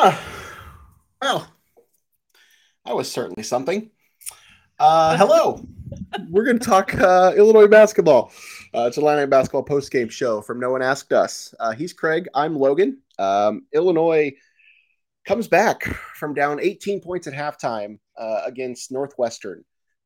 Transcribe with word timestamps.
Huh. 0.00 0.16
Well, 1.20 1.52
that 2.84 2.94
was 2.94 3.10
certainly 3.10 3.42
something. 3.42 3.90
Uh, 4.78 5.16
hello. 5.16 5.66
We're 6.30 6.44
going 6.44 6.60
to 6.60 6.64
talk 6.64 6.94
uh, 6.94 7.32
Illinois 7.36 7.66
basketball. 7.66 8.30
Uh, 8.72 8.82
it's 8.82 8.96
a 8.96 9.00
Illini 9.00 9.26
basketball 9.26 9.64
post 9.64 9.90
game 9.90 10.08
show 10.08 10.40
from 10.40 10.60
No 10.60 10.70
One 10.70 10.82
Asked 10.82 11.12
Us. 11.12 11.52
Uh, 11.58 11.72
he's 11.72 11.92
Craig. 11.92 12.28
I'm 12.32 12.54
Logan. 12.54 12.98
Um, 13.18 13.66
Illinois 13.74 14.34
comes 15.26 15.48
back 15.48 15.82
from 16.14 16.32
down 16.32 16.60
18 16.60 17.00
points 17.00 17.26
at 17.26 17.34
halftime 17.34 17.98
uh, 18.16 18.42
against 18.46 18.92
Northwestern 18.92 19.64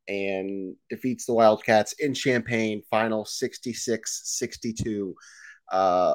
and 0.08 0.74
defeats 0.88 1.26
the 1.26 1.34
Wildcats 1.34 1.92
in 1.98 2.14
Champaign, 2.14 2.82
final 2.88 3.26
66 3.26 4.22
62. 4.24 5.14
Uh, 5.70 6.14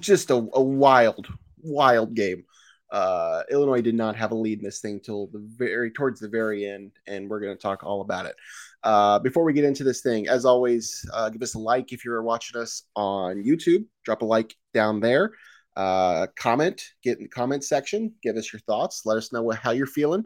just 0.00 0.30
a, 0.30 0.34
a 0.34 0.60
wild, 0.60 1.28
wild 1.62 2.12
game. 2.16 2.42
Uh, 2.90 3.42
Illinois 3.50 3.80
did 3.80 3.94
not 3.94 4.16
have 4.16 4.30
a 4.30 4.34
lead 4.34 4.58
in 4.58 4.64
this 4.64 4.80
thing 4.80 5.00
till 5.00 5.26
the 5.28 5.40
very 5.40 5.90
towards 5.90 6.20
the 6.20 6.28
very 6.28 6.66
end, 6.66 6.92
and 7.06 7.28
we're 7.28 7.40
going 7.40 7.56
to 7.56 7.60
talk 7.60 7.82
all 7.82 8.00
about 8.00 8.26
it. 8.26 8.36
Uh, 8.82 9.18
before 9.18 9.44
we 9.44 9.52
get 9.52 9.64
into 9.64 9.82
this 9.82 10.02
thing, 10.02 10.28
as 10.28 10.44
always, 10.44 11.04
uh, 11.12 11.28
give 11.28 11.42
us 11.42 11.54
a 11.54 11.58
like 11.58 11.92
if 11.92 12.04
you're 12.04 12.22
watching 12.22 12.60
us 12.60 12.82
on 12.94 13.42
YouTube. 13.42 13.84
Drop 14.04 14.22
a 14.22 14.24
like 14.24 14.54
down 14.72 15.00
there. 15.00 15.32
Uh, 15.76 16.26
comment, 16.36 16.82
get 17.02 17.18
in 17.18 17.24
the 17.24 17.28
comment 17.28 17.64
section. 17.64 18.14
Give 18.22 18.36
us 18.36 18.52
your 18.52 18.60
thoughts. 18.60 19.02
Let 19.04 19.18
us 19.18 19.32
know 19.32 19.42
what, 19.42 19.58
how 19.58 19.72
you're 19.72 19.86
feeling. 19.86 20.24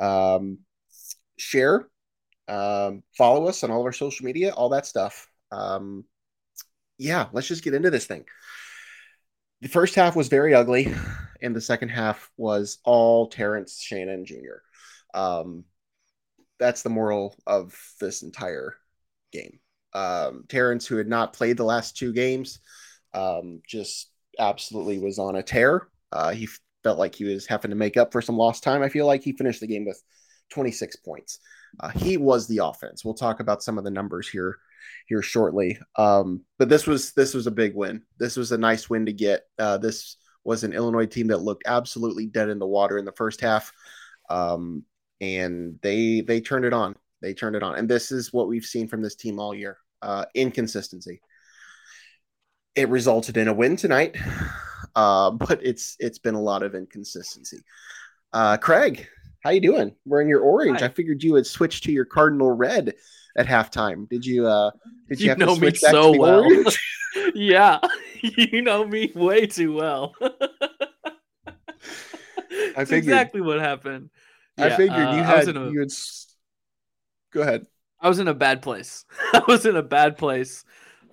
Um, 0.00 0.58
share, 1.38 1.88
um, 2.48 3.02
follow 3.16 3.46
us 3.46 3.64
on 3.64 3.70
all 3.70 3.80
of 3.80 3.86
our 3.86 3.92
social 3.92 4.26
media, 4.26 4.52
all 4.52 4.70
that 4.70 4.86
stuff. 4.86 5.28
Um, 5.50 6.04
yeah, 6.98 7.28
let's 7.32 7.48
just 7.48 7.64
get 7.64 7.74
into 7.74 7.90
this 7.90 8.06
thing. 8.06 8.24
The 9.60 9.68
first 9.68 9.94
half 9.94 10.16
was 10.16 10.28
very 10.28 10.54
ugly, 10.54 10.92
and 11.42 11.54
the 11.54 11.60
second 11.60 11.90
half 11.90 12.30
was 12.36 12.78
all 12.84 13.28
Terrence 13.28 13.80
Shannon 13.80 14.24
Jr. 14.24 14.62
Um, 15.14 15.64
that's 16.58 16.82
the 16.82 16.90
moral 16.90 17.36
of 17.46 17.76
this 18.00 18.22
entire 18.22 18.74
game. 19.32 19.58
Um, 19.94 20.44
Terrence, 20.48 20.86
who 20.86 20.96
had 20.96 21.08
not 21.08 21.32
played 21.32 21.56
the 21.56 21.64
last 21.64 21.96
two 21.96 22.12
games, 22.12 22.60
um, 23.12 23.60
just 23.66 24.10
absolutely 24.38 24.98
was 24.98 25.18
on 25.18 25.36
a 25.36 25.42
tear. 25.42 25.88
Uh, 26.12 26.30
he 26.30 26.48
felt 26.82 26.98
like 26.98 27.14
he 27.14 27.24
was 27.24 27.46
having 27.46 27.70
to 27.70 27.76
make 27.76 27.96
up 27.96 28.12
for 28.12 28.22
some 28.22 28.36
lost 28.36 28.62
time. 28.62 28.82
I 28.82 28.88
feel 28.88 29.06
like 29.06 29.22
he 29.22 29.32
finished 29.32 29.60
the 29.60 29.66
game 29.66 29.84
with 29.84 30.00
26 30.50 30.96
points. 30.96 31.40
Uh, 31.80 31.88
he 31.88 32.16
was 32.16 32.46
the 32.46 32.58
offense. 32.58 33.04
We'll 33.04 33.14
talk 33.14 33.40
about 33.40 33.62
some 33.62 33.78
of 33.78 33.84
the 33.84 33.90
numbers 33.90 34.28
here 34.28 34.58
here 35.06 35.22
shortly. 35.22 35.78
Um, 35.96 36.42
but 36.58 36.68
this 36.68 36.86
was 36.86 37.12
this 37.12 37.34
was 37.34 37.46
a 37.46 37.52
big 37.52 37.74
win. 37.74 38.02
This 38.18 38.36
was 38.36 38.52
a 38.52 38.58
nice 38.58 38.90
win 38.90 39.06
to 39.06 39.12
get. 39.12 39.42
Uh, 39.58 39.78
this 39.78 40.16
was 40.44 40.64
an 40.64 40.72
Illinois 40.72 41.06
team 41.06 41.28
that 41.28 41.38
looked 41.38 41.64
absolutely 41.66 42.26
dead 42.26 42.48
in 42.48 42.58
the 42.58 42.66
water 42.66 42.98
in 42.98 43.04
the 43.04 43.12
first 43.12 43.40
half, 43.40 43.72
um, 44.28 44.84
and 45.20 45.78
they 45.82 46.20
they 46.20 46.40
turned 46.40 46.64
it 46.64 46.72
on. 46.72 46.96
They 47.20 47.34
turned 47.34 47.56
it 47.56 47.62
on, 47.62 47.76
and 47.76 47.88
this 47.88 48.10
is 48.10 48.32
what 48.32 48.48
we've 48.48 48.64
seen 48.64 48.88
from 48.88 49.02
this 49.02 49.14
team 49.14 49.38
all 49.38 49.54
year: 49.54 49.78
uh, 50.00 50.24
inconsistency. 50.34 51.20
It 52.74 52.88
resulted 52.88 53.36
in 53.36 53.48
a 53.48 53.52
win 53.52 53.76
tonight, 53.76 54.16
uh, 54.96 55.30
but 55.30 55.60
it's 55.62 55.96
it's 55.98 56.18
been 56.18 56.34
a 56.34 56.42
lot 56.42 56.62
of 56.62 56.74
inconsistency. 56.74 57.62
Uh, 58.32 58.56
Craig, 58.56 59.06
how 59.44 59.50
you 59.50 59.60
doing? 59.60 59.94
Wearing 60.04 60.28
your 60.28 60.40
orange. 60.40 60.80
Hi. 60.80 60.86
I 60.86 60.88
figured 60.88 61.22
you 61.22 61.34
had 61.34 61.46
switched 61.46 61.84
to 61.84 61.92
your 61.92 62.04
cardinal 62.04 62.50
red 62.52 62.94
at 63.36 63.46
halftime. 63.46 64.08
Did 64.08 64.24
you? 64.24 64.46
uh 64.46 64.70
Did 65.08 65.20
you, 65.20 65.30
you 65.30 65.36
know 65.36 65.56
me 65.56 65.74
so 65.74 66.16
well? 66.16 66.48
yeah, 67.34 67.78
you 68.52 68.62
know 68.62 68.86
me 68.86 69.12
way 69.14 69.46
too 69.46 69.72
well. 69.74 70.14
That's 72.74 72.90
figured, 72.90 73.14
exactly 73.14 73.40
what 73.40 73.60
happened. 73.60 74.10
I 74.58 74.68
yeah, 74.68 74.76
figured 74.76 75.08
uh, 75.08 75.16
you 75.16 75.22
had 75.24 75.48
a, 75.48 75.70
you 75.70 75.80
had. 75.80 75.88
Go 77.32 77.42
ahead. 77.42 77.66
I 78.00 78.08
was 78.08 78.18
in 78.18 78.28
a 78.28 78.34
bad 78.34 78.62
place. 78.62 79.04
I 79.32 79.42
was 79.46 79.66
in 79.66 79.76
a 79.76 79.82
bad 79.82 80.18
place 80.18 80.64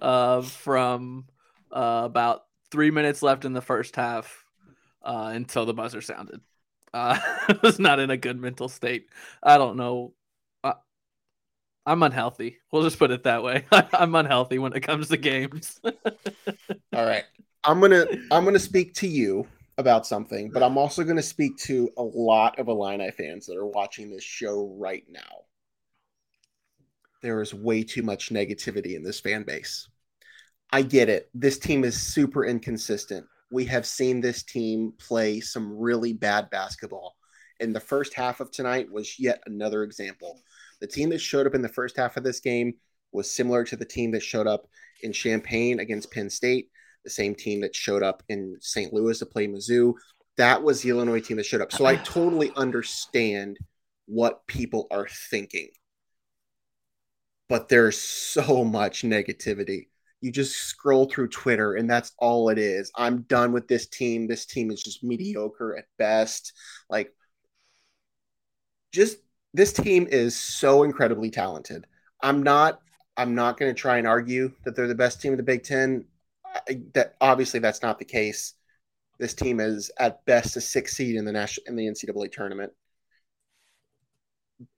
uh, 0.02 0.42
from 0.42 1.26
uh, 1.72 2.02
about 2.06 2.46
three 2.72 2.92
minutes 2.92 3.22
left 3.22 3.46
in 3.46 3.54
the 3.54 3.62
first 3.62 3.96
half 3.96 4.46
uh, 5.04 5.32
until 5.34 5.66
the 5.66 5.74
buzzer 5.74 6.02
sounded. 6.02 6.42
Uh, 6.94 7.18
I 7.22 7.60
was 7.62 7.80
not 7.80 8.00
in 8.00 8.10
a 8.10 8.18
good 8.18 8.40
mental 8.40 8.70
state. 8.70 9.10
I 9.44 9.58
don't 9.58 9.78
know 9.78 10.14
I'm 11.90 12.04
unhealthy. 12.04 12.60
We'll 12.72 12.84
just 12.84 13.00
put 13.00 13.10
it 13.10 13.24
that 13.24 13.42
way. 13.42 13.66
I'm 13.72 14.14
unhealthy 14.14 14.60
when 14.60 14.74
it 14.74 14.82
comes 14.82 15.10
to 15.10 15.18
games. 15.18 15.82
All 16.94 17.04
right. 17.06 17.24
I'm 17.64 17.82
to 17.82 18.28
I'm 18.30 18.46
to 18.46 18.60
speak 18.60 18.94
to 18.96 19.08
you 19.08 19.48
about 19.80 20.06
something, 20.06 20.52
but 20.52 20.62
I'm 20.62 20.78
also 20.78 21.04
to 21.16 21.24
speak 21.24 21.58
to 21.62 21.90
a 21.98 22.04
lot 22.04 22.60
of 22.60 22.68
Illini 22.68 23.10
fans 23.10 23.48
that 23.48 23.58
are 23.58 23.66
watching 23.66 24.12
this 24.12 24.24
show 24.24 24.72
right 24.78 25.04
now. 25.10 25.46
There 27.24 27.42
is 27.42 27.56
way 27.56 27.82
too 27.84 28.04
much 28.04 28.30
negativity 28.30 28.96
in 28.96 29.02
this 29.02 29.20
fan 29.20 29.42
base. 29.42 29.90
I 30.72 30.84
get 30.84 31.10
it. 31.10 31.32
This 31.34 31.58
team 31.58 31.84
is 31.84 32.00
super 32.00 32.46
inconsistent. 32.46 33.26
We 33.52 33.66
have 33.66 33.88
seen 33.88 34.22
this 34.22 34.44
team 34.44 34.94
play 35.00 35.40
some 35.40 35.76
really 35.76 36.14
bad 36.14 36.52
basketball. 36.52 37.16
And 37.60 37.76
the 37.76 37.80
first 37.80 38.14
half 38.14 38.40
of 38.42 38.52
tonight 38.52 38.92
was 38.92 39.20
yet 39.20 39.42
another 39.48 39.84
example. 39.84 40.40
The 40.82 40.88
team 40.88 41.10
that 41.10 41.20
showed 41.20 41.48
up 41.48 41.56
in 41.56 41.62
the 41.62 41.70
first 41.70 41.98
half 41.98 42.18
of 42.18 42.24
this 42.24 42.40
game 42.40 42.76
was 43.12 43.32
similar 43.32 43.64
to 43.66 43.76
the 43.76 43.86
team 43.86 44.12
that 44.12 44.24
showed 44.24 44.48
up 44.48 44.68
in 45.02 45.14
Champaign 45.14 45.80
against 45.80 46.12
Penn 46.12 46.30
State, 46.30 46.70
the 47.04 47.10
same 47.10 47.36
team 47.36 47.62
that 47.62 47.76
showed 47.76 48.04
up 48.04 48.24
in 48.30 48.58
St. 48.60 48.94
Louis 48.94 49.18
to 49.20 49.26
play 49.26 49.48
Mizzou. 49.48 49.94
That 50.38 50.64
was 50.64 50.82
the 50.82 50.90
Illinois 50.90 51.20
team 51.20 51.38
that 51.38 51.46
showed 51.46 51.62
up. 51.62 51.72
So 51.72 51.86
I 51.86 51.96
totally 52.04 52.52
understand 52.56 53.58
what 54.06 54.46
people 54.48 54.88
are 54.92 55.08
thinking. 55.30 55.70
But 57.48 57.68
there's 57.68 57.98
so 58.00 58.64
much 58.64 59.02
negativity. 59.02 59.88
You 60.22 60.32
just 60.32 60.56
scroll 60.56 61.10
through 61.10 61.30
Twitter 61.30 61.76
and 61.76 61.90
that's 61.90 62.12
all 62.20 62.50
it 62.50 62.58
is. 62.58 62.92
I'm 62.96 63.22
done 63.24 63.54
with 63.54 63.68
this 63.68 63.88
team. 63.88 64.28
This 64.28 64.46
team 64.46 64.70
is 64.70 64.84
just 64.84 65.04
mediocre 65.04 65.78
at 65.78 65.86
best. 65.98 66.54
Like, 66.90 67.14
just 68.92 69.18
this 69.54 69.74
team 69.74 70.08
is 70.10 70.36
so 70.36 70.84
incredibly 70.84 71.30
talented. 71.30 71.86
I'm 72.22 72.44
not 72.44 72.82
I'm 73.18 73.36
not 73.36 73.58
going 73.58 73.74
to 73.74 73.80
try 73.80 73.98
and 73.98 74.08
argue 74.08 74.54
that 74.64 74.76
they're 74.76 74.88
the 74.88 74.96
best 74.96 75.22
team 75.22 75.34
in 75.34 75.38
the 75.38 75.44
Big 75.44 75.64
10. 75.64 76.06
I, 76.46 76.82
that 76.94 77.16
obviously 77.20 77.60
that's 77.60 77.82
not 77.82 78.00
the 78.00 78.06
case. 78.06 78.54
This 79.20 79.34
team 79.34 79.60
is 79.60 79.92
at 80.00 80.24
best 80.26 80.56
a 80.56 80.62
six 80.62 80.96
seed 80.96 81.16
in 81.16 81.26
the 81.26 81.34
national 81.34 81.66
in 81.68 81.76
the 81.76 81.88
NCAA 81.88 82.32
tournament. 82.32 82.72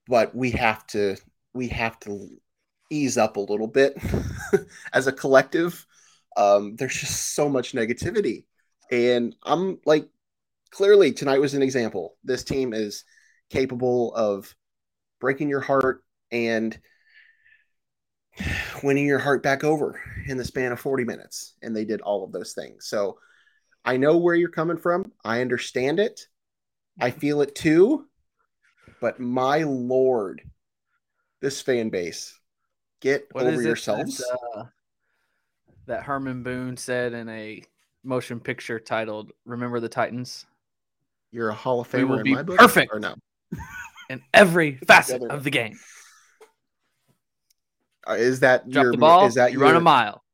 But 0.08 0.34
we 0.34 0.50
have 0.52 0.86
to 0.88 1.16
we 1.54 1.68
have 1.68 2.00
to 2.00 2.28
ease 2.90 3.16
up 3.16 3.36
a 3.36 3.40
little 3.40 3.68
bit 3.68 3.96
as 4.92 5.06
a 5.06 5.12
collective. 5.12 5.86
Um, 6.36 6.76
there's 6.76 6.98
just 6.98 7.34
so 7.34 7.48
much 7.48 7.72
negativity. 7.72 8.44
And 8.90 9.34
I'm 9.42 9.78
like, 9.86 10.08
clearly 10.70 11.12
tonight 11.12 11.40
was 11.40 11.54
an 11.54 11.62
example. 11.62 12.16
This 12.24 12.42
team 12.42 12.72
is 12.72 13.04
capable 13.50 14.14
of 14.14 14.54
breaking 15.22 15.48
your 15.48 15.60
heart 15.60 16.02
and 16.32 16.76
winning 18.82 19.06
your 19.06 19.20
heart 19.20 19.40
back 19.40 19.62
over 19.62 20.00
in 20.26 20.36
the 20.36 20.44
span 20.44 20.72
of 20.72 20.80
40 20.80 21.04
minutes. 21.04 21.54
And 21.62 21.74
they 21.74 21.84
did 21.84 22.00
all 22.00 22.24
of 22.24 22.32
those 22.32 22.54
things. 22.54 22.86
So 22.86 23.18
I 23.84 23.96
know 23.96 24.16
where 24.16 24.34
you're 24.34 24.50
coming 24.50 24.76
from. 24.76 25.12
I 25.24 25.40
understand 25.40 26.00
it. 26.00 26.26
I 27.00 27.12
feel 27.12 27.40
it 27.40 27.54
too. 27.54 28.08
But 29.00 29.20
my 29.20 29.62
lord, 29.62 30.42
this 31.40 31.62
fan 31.62 31.88
base, 31.88 32.36
get 33.00 33.28
what 33.30 33.46
over 33.46 33.62
yourselves. 33.62 34.18
That, 34.18 34.38
uh, 34.56 34.64
that 35.86 36.02
Herman 36.02 36.42
Boone 36.42 36.76
said 36.76 37.12
in 37.12 37.28
a 37.28 37.62
motion 38.04 38.40
picture 38.40 38.78
titled 38.78 39.32
"Remember 39.44 39.80
the 39.80 39.88
Titans." 39.88 40.46
You're 41.32 41.48
a 41.48 41.54
Hall 41.54 41.80
of 41.80 41.90
Famer 41.90 42.24
in 42.24 42.34
my 42.34 42.42
book, 42.42 42.58
perfect. 42.58 42.92
or 42.92 43.00
no? 43.00 43.16
In 44.08 44.22
every 44.32 44.76
facet 44.76 45.22
of 45.22 45.44
the 45.44 45.50
game. 45.50 45.78
Uh, 48.08 48.14
is 48.14 48.40
that 48.40 48.68
Drop 48.68 48.82
your 48.82 48.92
the 48.92 48.98
ball? 48.98 49.26
Is 49.26 49.34
that 49.34 49.52
you 49.52 49.58
your, 49.58 49.68
run 49.68 49.76
a 49.76 49.80
mile? 49.80 50.24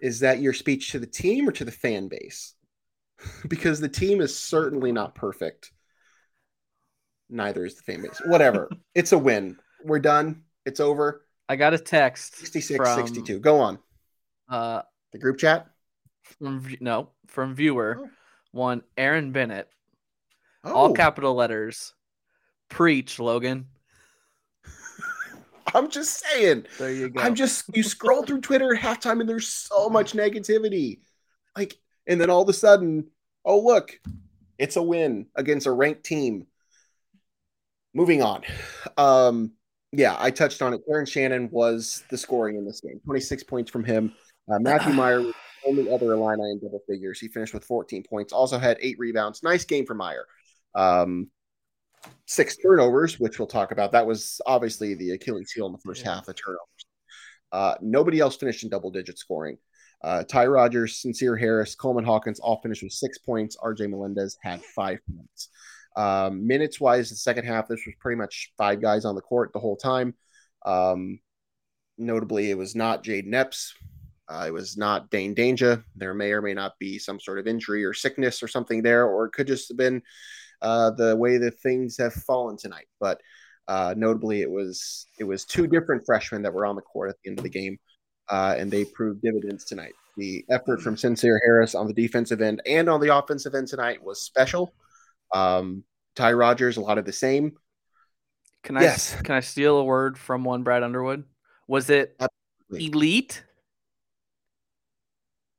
Is 0.00 0.20
that 0.20 0.40
your 0.40 0.52
speech 0.52 0.92
to 0.92 0.98
the 0.98 1.06
team 1.06 1.48
or 1.48 1.52
to 1.52 1.64
the 1.64 1.72
fan 1.72 2.08
base? 2.08 2.54
because 3.48 3.80
the 3.80 3.88
team 3.88 4.20
is 4.20 4.36
certainly 4.36 4.92
not 4.92 5.14
perfect. 5.14 5.72
Neither 7.28 7.64
is 7.64 7.76
the 7.76 7.82
fan 7.82 8.02
base. 8.02 8.20
Whatever. 8.26 8.68
it's 8.94 9.12
a 9.12 9.18
win. 9.18 9.56
We're 9.84 10.00
done. 10.00 10.42
It's 10.66 10.80
over. 10.80 11.24
I 11.48 11.56
got 11.56 11.74
a 11.74 11.78
text 11.78 12.36
66 12.36 12.76
from, 12.76 13.06
62. 13.06 13.40
Go 13.40 13.60
on. 13.60 13.78
Uh 14.48 14.82
the 15.12 15.18
group 15.18 15.38
chat? 15.38 15.66
From 16.22 16.66
no, 16.80 17.10
from 17.26 17.54
viewer 17.54 17.98
oh. 18.00 18.10
one 18.52 18.82
Aaron 18.96 19.32
Bennett. 19.32 19.68
Oh. 20.64 20.72
All 20.72 20.94
capital 20.94 21.34
letters. 21.34 21.94
Preach, 22.72 23.18
Logan. 23.18 23.66
I'm 25.74 25.90
just 25.90 26.24
saying. 26.24 26.66
There 26.78 26.90
you 26.90 27.10
go. 27.10 27.20
I'm 27.20 27.34
just 27.34 27.64
you 27.76 27.82
scroll 27.82 28.22
through 28.24 28.40
Twitter 28.40 28.74
at 28.74 28.80
halftime 28.80 29.20
and 29.20 29.28
there's 29.28 29.46
so 29.46 29.90
much 29.90 30.14
negativity. 30.14 31.00
Like, 31.56 31.76
and 32.06 32.18
then 32.18 32.30
all 32.30 32.42
of 32.42 32.48
a 32.48 32.54
sudden, 32.54 33.08
oh 33.44 33.60
look, 33.60 34.00
It's 34.58 34.76
a 34.76 34.82
win 34.82 35.26
against 35.36 35.66
a 35.66 35.70
ranked 35.72 36.04
team. 36.04 36.46
Moving 37.94 38.22
on. 38.22 38.42
Um, 38.96 39.52
yeah, 39.92 40.16
I 40.18 40.30
touched 40.30 40.62
on 40.62 40.72
it. 40.72 40.80
Terrence 40.88 41.10
Shannon 41.10 41.50
was 41.50 42.04
the 42.08 42.16
scoring 42.16 42.56
in 42.56 42.64
this 42.64 42.80
game. 42.80 43.00
26 43.04 43.44
points 43.44 43.70
from 43.70 43.84
him. 43.84 44.14
Uh, 44.50 44.58
Matthew 44.58 44.94
Mayer 44.94 45.20
was 45.20 45.34
the 45.34 45.68
only 45.68 45.90
other 45.92 46.12
Illini 46.14 46.52
in 46.52 46.58
double 46.58 46.80
figures. 46.88 47.20
He 47.20 47.28
finished 47.28 47.52
with 47.52 47.64
14 47.64 48.02
points. 48.08 48.32
Also 48.32 48.58
had 48.58 48.78
eight 48.80 48.98
rebounds. 48.98 49.42
Nice 49.42 49.66
game 49.66 49.84
for 49.84 49.94
Mayer. 49.94 50.24
Um, 50.74 51.28
six 52.26 52.56
turnovers, 52.56 53.18
which 53.20 53.38
we'll 53.38 53.48
talk 53.48 53.72
about. 53.72 53.92
That 53.92 54.06
was 54.06 54.40
obviously 54.46 54.94
the 54.94 55.12
Achilles 55.12 55.52
heel 55.52 55.66
in 55.66 55.72
the 55.72 55.78
first 55.78 56.04
yeah. 56.04 56.14
half, 56.14 56.26
the 56.26 56.34
turnovers. 56.34 56.86
Uh, 57.52 57.74
nobody 57.80 58.18
else 58.20 58.36
finished 58.36 58.62
in 58.62 58.70
double 58.70 58.90
digit 58.90 59.18
scoring. 59.18 59.58
Uh, 60.02 60.24
Ty 60.24 60.46
Rodgers, 60.46 61.00
Sencire 61.00 61.38
Harris, 61.38 61.74
Coleman 61.74 62.04
Hawkins 62.04 62.40
all 62.40 62.60
finished 62.60 62.82
with 62.82 62.92
six 62.92 63.18
points. 63.18 63.56
RJ 63.62 63.90
Melendez 63.90 64.36
had 64.42 64.62
five 64.62 64.98
points. 65.14 65.48
Um, 65.96 66.46
minutes 66.46 66.80
wise, 66.80 67.10
the 67.10 67.16
second 67.16 67.44
half, 67.44 67.68
this 67.68 67.82
was 67.86 67.94
pretty 68.00 68.16
much 68.16 68.52
five 68.58 68.80
guys 68.80 69.04
on 69.04 69.14
the 69.14 69.20
court 69.20 69.52
the 69.52 69.60
whole 69.60 69.76
time. 69.76 70.14
Um, 70.64 71.20
notably, 71.98 72.50
it 72.50 72.58
was 72.58 72.74
not 72.74 73.04
Jade 73.04 73.32
Epps. 73.32 73.74
Uh, 74.28 74.46
it 74.46 74.52
was 74.52 74.76
not 74.76 75.10
Dain 75.10 75.34
Dainja. 75.34 75.84
There 75.94 76.14
may 76.14 76.32
or 76.32 76.40
may 76.40 76.54
not 76.54 76.78
be 76.78 76.98
some 76.98 77.20
sort 77.20 77.38
of 77.38 77.46
injury 77.46 77.84
or 77.84 77.92
sickness 77.92 78.42
or 78.42 78.48
something 78.48 78.82
there, 78.82 79.06
or 79.06 79.26
it 79.26 79.32
could 79.32 79.46
just 79.46 79.68
have 79.68 79.76
been 79.76 80.02
uh, 80.62 80.90
the 80.90 81.14
way 81.16 81.36
that 81.38 81.58
things 81.60 81.96
have 81.98 82.14
fallen 82.14 82.56
tonight. 82.56 82.86
But 83.00 83.20
uh, 83.68 83.94
notably, 83.96 84.40
it 84.40 84.50
was 84.50 85.06
it 85.18 85.24
was 85.24 85.44
two 85.44 85.66
different 85.66 86.04
freshmen 86.06 86.42
that 86.42 86.54
were 86.54 86.66
on 86.66 86.76
the 86.76 86.82
court 86.82 87.10
at 87.10 87.16
the 87.22 87.30
end 87.30 87.38
of 87.38 87.42
the 87.42 87.50
game, 87.50 87.78
uh, 88.28 88.54
and 88.56 88.70
they 88.70 88.84
proved 88.84 89.22
dividends 89.22 89.64
tonight. 89.64 89.92
The 90.16 90.44
effort 90.50 90.80
from 90.80 90.96
Sencire 90.96 91.38
Harris 91.44 91.74
on 91.74 91.86
the 91.86 91.94
defensive 91.94 92.40
end 92.40 92.60
and 92.66 92.88
on 92.88 93.00
the 93.00 93.14
offensive 93.14 93.54
end 93.54 93.68
tonight 93.68 94.02
was 94.02 94.20
special. 94.20 94.74
Um, 95.34 95.84
Ty 96.14 96.34
Rodgers, 96.34 96.76
a 96.76 96.80
lot 96.80 96.98
of 96.98 97.06
the 97.06 97.12
same. 97.12 97.56
Can 98.62 98.76
I 98.76 98.82
yes. 98.82 99.20
can 99.22 99.34
I 99.34 99.40
steal 99.40 99.78
a 99.78 99.84
word 99.84 100.18
from 100.18 100.44
one 100.44 100.62
Brad 100.62 100.82
Underwood? 100.82 101.24
Was 101.66 101.90
it 101.90 102.16
Absolutely. 102.20 102.88
elite? 102.88 103.44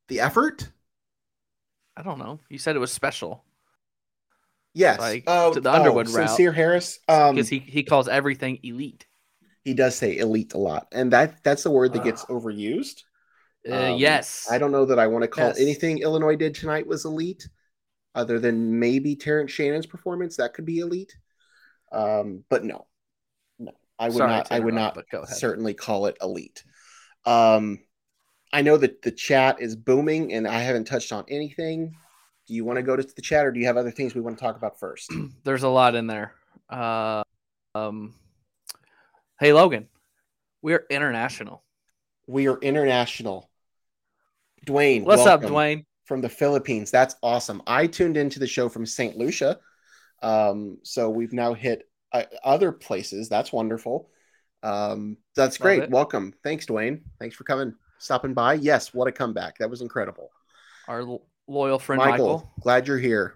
The 0.08 0.20
effort? 0.20 0.70
I 1.98 2.04
don't 2.04 2.20
know. 2.20 2.40
You 2.50 2.58
said 2.58 2.76
it 2.76 2.80
was 2.80 2.92
special. 2.92 3.44
Yes, 4.74 5.00
like 5.00 5.24
uh, 5.28 5.54
to 5.54 5.62
the 5.62 5.72
Underwood 5.72 6.08
oh, 6.10 6.14
route. 6.14 6.30
Sencire 6.30 6.54
Harris, 6.54 7.00
because 7.08 7.30
um, 7.30 7.46
he 7.46 7.60
he 7.60 7.84
calls 7.84 8.08
everything 8.08 8.60
elite. 8.64 9.06
He 9.64 9.74
does 9.74 9.96
say 9.96 10.18
elite 10.18 10.54
a 10.54 10.58
lot, 10.58 10.88
and 10.92 11.14
that 11.14 11.44
that's 11.44 11.64
the 11.64 11.72
word 11.72 11.94
that 11.94 12.04
gets 12.04 12.26
overused. 12.26 13.04
Uh, 13.70 13.94
um, 13.94 13.98
yes, 13.98 14.48
I 14.50 14.58
don't 14.58 14.72
know 14.72 14.86
that 14.86 14.98
I 14.98 15.08
want 15.08 15.24
to 15.24 15.28
call 15.28 15.48
yes. 15.48 15.60
anything 15.60 16.00
Illinois 16.00 16.36
did 16.36 16.56
tonight 16.56 16.88
was 16.88 17.06
elite, 17.06 17.48
other 18.16 18.40
than 18.40 18.80
maybe 18.80 19.16
Terrence 19.16 19.52
Shannon's 19.52 19.86
performance. 19.86 20.38
That 20.38 20.56
could 20.56 20.66
be 20.66 20.80
elite, 20.80 21.16
um, 21.92 22.44
but 22.50 22.66
no, 22.66 22.88
no, 23.60 23.74
I 24.00 24.06
would 24.06 24.18
Sorry 24.18 24.30
not. 24.30 24.52
I 24.52 24.60
would 24.60 24.74
not 24.74 24.98
certainly 25.28 25.76
call 25.76 26.08
it 26.08 26.18
elite. 26.20 26.64
Um, 27.26 27.80
I 28.52 28.64
know 28.64 28.78
that 28.78 29.04
the 29.04 29.12
chat 29.12 29.62
is 29.62 29.76
booming, 29.76 30.34
and 30.34 30.48
I 30.48 30.60
haven't 30.60 30.86
touched 30.86 31.14
on 31.14 31.26
anything 31.30 31.96
do 32.48 32.54
you 32.54 32.66
want 32.66 32.78
to 32.78 32.84
go 32.84 32.96
to 32.96 33.04
the 33.04 33.22
chat 33.22 33.46
or 33.46 33.52
do 33.52 33.60
you 33.60 33.66
have 33.68 33.78
other 33.78 33.92
things 33.92 34.14
we 34.14 34.22
want 34.22 34.38
to 34.38 34.44
talk 34.44 34.58
about 34.58 34.80
first? 34.80 35.12
There's 35.44 35.64
a 35.64 35.70
lot 35.70 35.96
in 35.96 36.08
there. 36.08 36.34
Uh, 36.70 37.24
um, 37.76 38.16
hey, 39.40 39.54
Logan, 39.54 39.88
we're 40.62 40.86
international. 40.90 41.64
We 42.28 42.48
are 42.48 42.58
international. 42.60 43.50
Dwayne, 44.66 45.04
what's 45.04 45.26
up, 45.26 45.42
Dwayne? 45.42 45.86
From 46.06 46.22
the 46.22 46.30
Philippines. 46.30 46.92
That's 46.92 47.16
awesome. 47.24 47.62
I 47.68 47.88
tuned 47.88 48.18
into 48.18 48.40
the 48.40 48.48
show 48.48 48.70
from 48.70 48.86
St. 48.86 49.18
Lucia. 49.18 49.60
Um, 50.22 50.78
so 50.84 51.10
we've 51.10 51.34
now 51.34 51.54
hit 51.54 51.90
uh, 52.14 52.24
other 52.44 52.72
places. 52.72 53.28
That's 53.28 53.52
wonderful. 53.52 54.10
Um, 54.62 55.18
that's 55.36 55.58
great. 55.58 55.90
Welcome. 55.90 56.34
Thanks, 56.44 56.66
Dwayne. 56.66 57.02
Thanks 57.20 57.36
for 57.36 57.44
coming, 57.44 57.76
stopping 58.00 58.34
by. 58.34 58.54
Yes, 58.54 58.94
what 58.94 59.10
a 59.10 59.12
comeback. 59.12 59.58
That 59.58 59.70
was 59.70 59.82
incredible. 59.82 60.32
Our 60.88 61.20
loyal 61.48 61.80
friend 61.80 62.00
Michael, 62.00 62.28
Michael. 62.28 62.54
Glad 62.62 62.88
you're 62.88 62.98
here. 62.98 63.36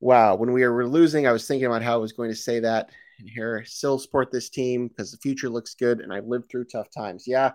Wow, 0.00 0.34
when 0.34 0.52
we 0.52 0.66
were 0.66 0.86
losing, 0.86 1.26
I 1.26 1.32
was 1.32 1.46
thinking 1.46 1.66
about 1.66 1.82
how 1.82 1.94
I 1.94 1.98
was 1.98 2.12
going 2.12 2.30
to 2.30 2.36
say 2.36 2.60
that. 2.60 2.90
And 3.18 3.28
here, 3.28 3.64
still 3.64 3.98
support 3.98 4.30
this 4.30 4.50
team 4.50 4.88
because 4.88 5.12
the 5.12 5.18
future 5.18 5.48
looks 5.48 5.74
good, 5.74 6.00
and 6.00 6.12
I've 6.12 6.26
lived 6.26 6.50
through 6.50 6.64
tough 6.64 6.88
times. 6.90 7.24
Yeah, 7.26 7.52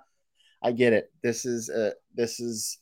I 0.63 0.71
get 0.71 0.93
it. 0.93 1.11
This 1.21 1.45
is 1.45 1.69
a, 1.69 1.93
this 2.15 2.39
is 2.39 2.77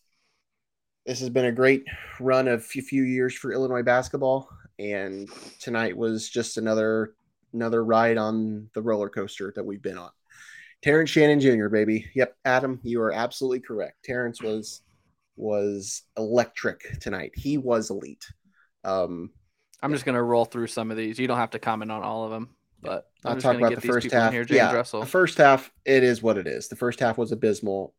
this 1.06 1.20
has 1.22 1.30
been 1.30 1.46
a 1.46 1.52
great 1.52 1.86
run 2.20 2.48
of 2.48 2.60
a 2.60 2.82
few 2.82 3.04
years 3.04 3.34
for 3.34 3.52
Illinois 3.52 3.84
basketball, 3.84 4.50
and 4.78 5.30
tonight 5.60 5.98
was 5.98 6.30
just 6.30 6.58
another 6.58 7.16
another 7.54 7.84
ride 7.84 8.18
on 8.18 8.70
the 8.74 8.82
roller 8.82 9.10
coaster 9.10 9.52
that 9.56 9.66
we've 9.66 9.82
been 9.82 9.98
on. 9.98 10.12
Terrence 10.84 11.10
Shannon 11.10 11.40
Jr., 11.40 11.70
baby. 11.70 12.06
Yep, 12.14 12.36
Adam, 12.46 12.80
you 12.84 13.02
are 13.02 13.12
absolutely 13.12 13.62
correct. 13.62 14.04
Terrence 14.04 14.42
was 14.42 14.82
was 15.38 16.04
electric 16.18 17.00
tonight. 17.00 17.31
He 17.36 17.57
was 17.57 17.89
elite. 17.89 18.25
Um, 18.84 19.31
I'm 19.81 19.94
just 19.94 20.06
gonna 20.06 20.24
roll 20.24 20.45
through 20.45 20.68
some 20.68 20.92
of 20.92 20.98
these. 20.98 21.19
You 21.19 21.28
don't 21.28 21.38
have 21.38 21.51
to 21.51 21.60
comment 21.60 21.92
on 21.92 22.04
all 22.04 22.25
of 22.25 22.31
them, 22.31 22.50
but 22.81 23.07
i 23.24 23.34
will 23.34 23.42
talk 23.42 23.56
about 23.56 23.75
the 23.75 23.81
first 23.81 24.12
half. 24.12 24.34
Here, 24.34 24.45
yeah, 24.50 24.72
Dressel. 24.72 25.01
the 25.01 25.06
first 25.06 25.38
half. 25.38 25.72
It 25.86 26.04
is 26.04 26.22
what 26.22 26.38
it 26.38 26.48
is. 26.48 26.68
The 26.68 26.75
first 26.75 27.00
half 27.00 27.18
was 27.18 27.31
abysmal. 27.31 27.94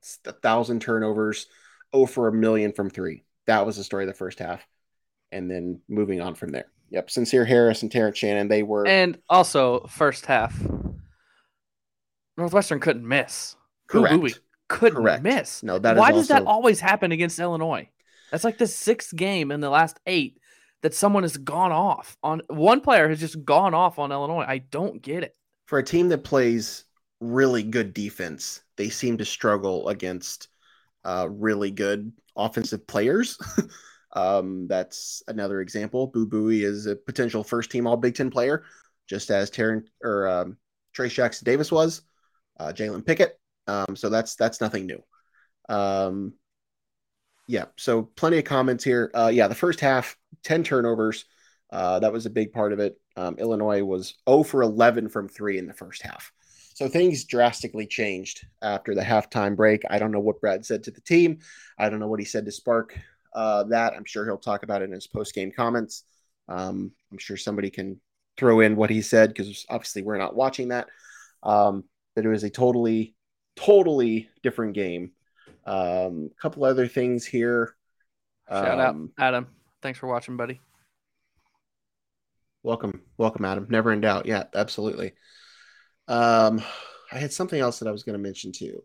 It's 0.00 0.18
a 0.26 0.32
thousand 0.32 0.80
turnovers, 0.80 1.46
oh 1.92 2.06
for 2.06 2.28
a 2.28 2.32
million 2.32 2.72
from 2.72 2.90
three. 2.90 3.24
That 3.46 3.64
was 3.64 3.76
the 3.76 3.84
story 3.84 4.04
of 4.04 4.08
the 4.08 4.14
first 4.14 4.38
half, 4.38 4.66
and 5.32 5.50
then 5.50 5.80
moving 5.88 6.20
on 6.20 6.34
from 6.34 6.50
there. 6.50 6.66
Yep, 6.90 7.08
Sencire 7.08 7.46
Harris 7.46 7.82
and 7.82 7.90
Terrence 7.90 8.18
Shannon. 8.18 8.48
They 8.48 8.62
were, 8.62 8.86
and 8.86 9.18
also 9.28 9.86
first 9.88 10.26
half. 10.26 10.60
Northwestern 12.36 12.80
couldn't 12.80 13.06
miss. 13.06 13.56
Correct 13.88 14.40
couldn't 14.68 15.02
Correct. 15.02 15.22
miss. 15.22 15.62
No, 15.62 15.78
that 15.78 15.96
why 15.96 16.12
does 16.12 16.28
that 16.28 16.44
always 16.44 16.80
happen 16.80 17.12
against 17.12 17.38
Illinois? 17.38 17.88
That's 18.30 18.44
like 18.44 18.58
the 18.58 18.66
sixth 18.66 19.14
game 19.16 19.50
in 19.50 19.60
the 19.60 19.70
last 19.70 19.98
eight 20.06 20.38
that 20.82 20.94
someone 20.94 21.22
has 21.22 21.36
gone 21.36 21.72
off 21.72 22.16
on. 22.22 22.42
One 22.48 22.80
player 22.80 23.08
has 23.08 23.20
just 23.20 23.44
gone 23.44 23.74
off 23.74 23.98
on 23.98 24.12
Illinois. 24.12 24.44
I 24.46 24.58
don't 24.58 25.00
get 25.02 25.22
it. 25.22 25.34
For 25.66 25.78
a 25.78 25.84
team 25.84 26.08
that 26.10 26.24
plays 26.24 26.84
really 27.20 27.62
good 27.62 27.94
defense, 27.94 28.62
they 28.76 28.88
seem 28.88 29.18
to 29.18 29.24
struggle 29.24 29.88
against 29.88 30.48
uh, 31.04 31.28
really 31.30 31.70
good 31.70 32.12
offensive 32.36 32.86
players. 32.86 33.38
um, 34.12 34.66
that's 34.68 35.22
another 35.28 35.60
example. 35.60 36.06
Boo 36.06 36.26
Buie 36.26 36.64
is 36.64 36.86
a 36.86 36.96
potential 36.96 37.42
first 37.42 37.70
team 37.70 37.86
All 37.86 37.96
Big 37.96 38.14
Ten 38.14 38.30
player, 38.30 38.64
just 39.08 39.30
as 39.30 39.50
Terran 39.50 39.84
or 40.02 40.28
um, 40.28 40.56
Trayce 40.96 41.14
Jackson 41.14 41.44
Davis 41.44 41.72
was. 41.72 42.02
Uh, 42.58 42.72
Jalen 42.72 43.06
Pickett 43.06 43.38
um, 43.68 43.94
so 43.94 44.08
that's 44.08 44.34
that's 44.34 44.60
nothing 44.60 44.86
new. 44.86 45.02
Um, 45.68 46.34
yeah, 47.46 47.66
so 47.76 48.02
plenty 48.02 48.38
of 48.38 48.44
comments 48.44 48.84
here. 48.84 49.10
Uh, 49.14 49.30
yeah, 49.32 49.48
the 49.48 49.54
first 49.54 49.80
half, 49.80 50.16
10 50.44 50.64
turnovers. 50.64 51.24
Uh, 51.70 51.98
that 51.98 52.12
was 52.12 52.26
a 52.26 52.30
big 52.30 52.52
part 52.52 52.72
of 52.72 52.78
it. 52.78 52.98
Um, 53.16 53.36
Illinois 53.38 53.82
was 53.82 54.14
0 54.28 54.42
for 54.42 54.62
11 54.62 55.08
from 55.08 55.28
three 55.28 55.58
in 55.58 55.66
the 55.66 55.74
first 55.74 56.02
half. 56.02 56.32
So 56.74 56.88
things 56.88 57.24
drastically 57.24 57.86
changed 57.86 58.46
after 58.62 58.94
the 58.94 59.02
halftime 59.02 59.56
break. 59.56 59.82
I 59.90 59.98
don't 59.98 60.12
know 60.12 60.20
what 60.20 60.40
Brad 60.40 60.64
said 60.64 60.84
to 60.84 60.90
the 60.90 61.00
team. 61.00 61.38
I 61.78 61.88
don't 61.88 62.00
know 62.00 62.06
what 62.06 62.20
he 62.20 62.24
said 62.24 62.44
to 62.44 62.52
spark 62.52 62.96
uh, 63.34 63.64
that. 63.64 63.94
I'm 63.94 64.04
sure 64.04 64.24
he'll 64.24 64.38
talk 64.38 64.62
about 64.62 64.82
it 64.82 64.86
in 64.86 64.92
his 64.92 65.06
post 65.06 65.34
game 65.34 65.50
comments. 65.50 66.04
Um, 66.48 66.92
I'm 67.10 67.18
sure 67.18 67.36
somebody 67.36 67.70
can 67.70 68.00
throw 68.36 68.60
in 68.60 68.76
what 68.76 68.90
he 68.90 69.02
said 69.02 69.30
because 69.30 69.66
obviously 69.68 70.02
we're 70.02 70.18
not 70.18 70.36
watching 70.36 70.68
that. 70.68 70.88
Um, 71.42 71.84
but 72.14 72.24
it 72.24 72.28
was 72.28 72.44
a 72.44 72.50
totally 72.50 73.14
totally 73.58 74.28
different 74.42 74.74
game. 74.74 75.12
Um, 75.66 76.30
a 76.36 76.40
couple 76.40 76.64
other 76.64 76.86
things 76.86 77.24
here. 77.24 77.74
Shout 78.48 78.80
um, 78.80 79.12
out, 79.18 79.24
Adam. 79.26 79.46
Thanks 79.82 79.98
for 79.98 80.06
watching, 80.06 80.36
buddy. 80.36 80.60
Welcome, 82.62 83.02
welcome, 83.16 83.44
Adam. 83.44 83.66
Never 83.68 83.92
in 83.92 84.00
doubt. 84.00 84.26
Yeah, 84.26 84.44
absolutely. 84.54 85.12
Um, 86.08 86.62
I 87.12 87.18
had 87.18 87.32
something 87.32 87.60
else 87.60 87.78
that 87.78 87.88
I 87.88 87.92
was 87.92 88.02
going 88.02 88.14
to 88.14 88.22
mention 88.22 88.52
too. 88.52 88.82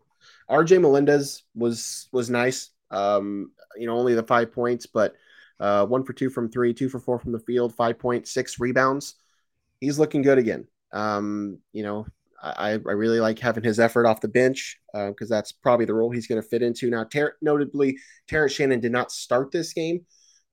RJ 0.48 0.80
Melendez 0.80 1.42
was 1.54 2.08
was 2.12 2.30
nice. 2.30 2.70
Um, 2.90 3.52
you 3.76 3.86
know, 3.86 3.96
only 3.96 4.14
the 4.14 4.22
five 4.22 4.52
points, 4.52 4.86
but 4.86 5.14
uh, 5.58 5.86
one 5.86 6.04
for 6.04 6.12
two 6.12 6.30
from 6.30 6.50
three, 6.50 6.74
two 6.74 6.88
for 6.88 6.98
four 6.98 7.18
from 7.18 7.32
the 7.32 7.38
field, 7.38 7.74
five 7.74 7.98
point 7.98 8.28
six 8.28 8.60
rebounds. 8.60 9.14
He's 9.80 9.98
looking 9.98 10.22
good 10.22 10.38
again. 10.38 10.66
Um, 10.92 11.58
you 11.72 11.82
know, 11.82 12.06
I, 12.44 12.70
I 12.72 12.74
really 12.74 13.20
like 13.20 13.38
having 13.38 13.64
his 13.64 13.80
effort 13.80 14.06
off 14.06 14.20
the 14.20 14.28
bench 14.28 14.78
because 14.92 15.30
uh, 15.30 15.36
that's 15.36 15.52
probably 15.52 15.86
the 15.86 15.94
role 15.94 16.10
he's 16.10 16.26
going 16.26 16.40
to 16.40 16.46
fit 16.46 16.62
into. 16.62 16.90
Now, 16.90 17.04
Ter- 17.04 17.36
notably, 17.40 17.96
Terrence 18.28 18.52
Shannon 18.52 18.80
did 18.80 18.92
not 18.92 19.10
start 19.10 19.50
this 19.50 19.72
game 19.72 20.04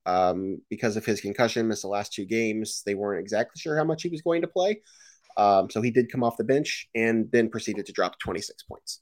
um, 0.05 0.60
because 0.69 0.95
of 0.95 1.05
his 1.05 1.19
concussion, 1.21 1.67
missed 1.67 1.81
the 1.81 1.89
last 1.89 2.13
two 2.13 2.25
games. 2.25 2.81
They 2.86 2.95
weren't 2.95 3.21
exactly 3.21 3.60
sure 3.60 3.75
how 3.75 3.83
much 3.83 4.03
he 4.03 4.10
was 4.10 4.21
going 4.21 4.41
to 4.41 4.48
play. 4.48 4.81
Um, 5.38 5.69
so 5.69 5.81
he 5.81 5.91
did 5.91 6.12
come 6.12 6.24
off 6.24 6.38
the 6.38 6.43
bench 6.43 6.88
and 6.95 7.29
then 7.31 7.50
proceeded 7.50 7.86
to 7.86 7.91
drop 7.91 8.19
26 8.19 8.63
points. 8.63 9.01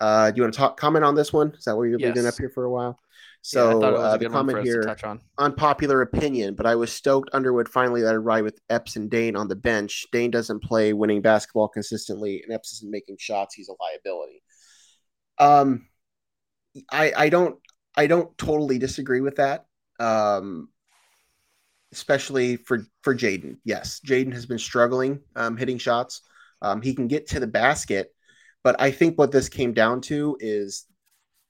Uh, 0.00 0.30
do 0.30 0.36
you 0.36 0.42
want 0.42 0.54
to 0.54 0.58
talk 0.58 0.76
comment 0.78 1.04
on 1.04 1.14
this 1.14 1.32
one? 1.32 1.52
Is 1.56 1.64
that 1.64 1.76
what 1.76 1.84
you're 1.84 1.98
yes. 1.98 2.14
leading 2.14 2.26
up 2.26 2.34
here 2.38 2.50
for 2.50 2.64
a 2.64 2.70
while? 2.70 2.98
So 3.46 3.80
yeah, 3.80 3.86
uh, 3.96 4.16
the 4.16 4.28
comment 4.28 4.64
here 4.64 4.96
on. 5.04 5.20
unpopular 5.38 6.02
opinion, 6.02 6.56
but 6.56 6.66
I 6.66 6.74
was 6.74 6.92
stoked 6.92 7.30
Underwood 7.32 7.68
finally 7.68 8.02
let 8.02 8.16
it 8.16 8.18
ride 8.18 8.42
with 8.42 8.58
Epps 8.68 8.96
and 8.96 9.08
Dain 9.08 9.36
on 9.36 9.46
the 9.46 9.54
bench. 9.54 10.04
Dain 10.10 10.32
doesn't 10.32 10.64
play 10.64 10.92
winning 10.92 11.22
basketball 11.22 11.68
consistently, 11.68 12.42
and 12.42 12.52
Epps 12.52 12.72
isn't 12.72 12.90
making 12.90 13.18
shots. 13.20 13.54
He's 13.54 13.68
a 13.68 13.74
liability. 13.80 14.42
Um, 15.38 15.86
I 16.90 17.12
I 17.16 17.28
don't 17.28 17.56
I 17.94 18.08
don't 18.08 18.36
totally 18.36 18.80
disagree 18.80 19.20
with 19.20 19.36
that. 19.36 19.66
Um, 20.00 20.70
especially 21.92 22.56
for 22.56 22.84
for 23.02 23.14
Jayden. 23.14 23.58
Yes, 23.62 24.00
Jayden 24.04 24.32
has 24.32 24.46
been 24.46 24.58
struggling 24.58 25.20
um, 25.36 25.56
hitting 25.56 25.78
shots. 25.78 26.22
Um, 26.62 26.82
he 26.82 26.96
can 26.96 27.06
get 27.06 27.28
to 27.28 27.38
the 27.38 27.46
basket, 27.46 28.12
but 28.64 28.74
I 28.80 28.90
think 28.90 29.16
what 29.16 29.30
this 29.30 29.48
came 29.48 29.72
down 29.72 30.00
to 30.00 30.36
is 30.40 30.86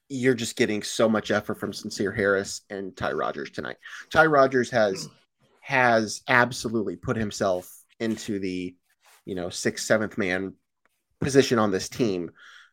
you're 0.08 0.34
just 0.34 0.56
getting 0.56 0.82
so 0.82 1.08
much 1.08 1.30
effort 1.30 1.58
from 1.58 1.72
Sencire 1.72 2.14
Harris 2.14 2.62
and 2.70 2.96
Ty 2.96 3.12
Rodgers 3.12 3.50
tonight. 3.50 3.76
Ty 4.10 4.26
Rodgers 4.26 4.70
has 4.70 5.08
has 5.60 6.22
absolutely 6.28 6.96
put 6.96 7.16
himself 7.16 7.72
into 7.98 8.38
the 8.38 8.74
you 9.24 9.34
know 9.34 9.50
sixth 9.50 9.86
seventh 9.86 10.16
man 10.18 10.54
position 11.20 11.58
on 11.58 11.70
this 11.70 11.88
team. 11.88 12.30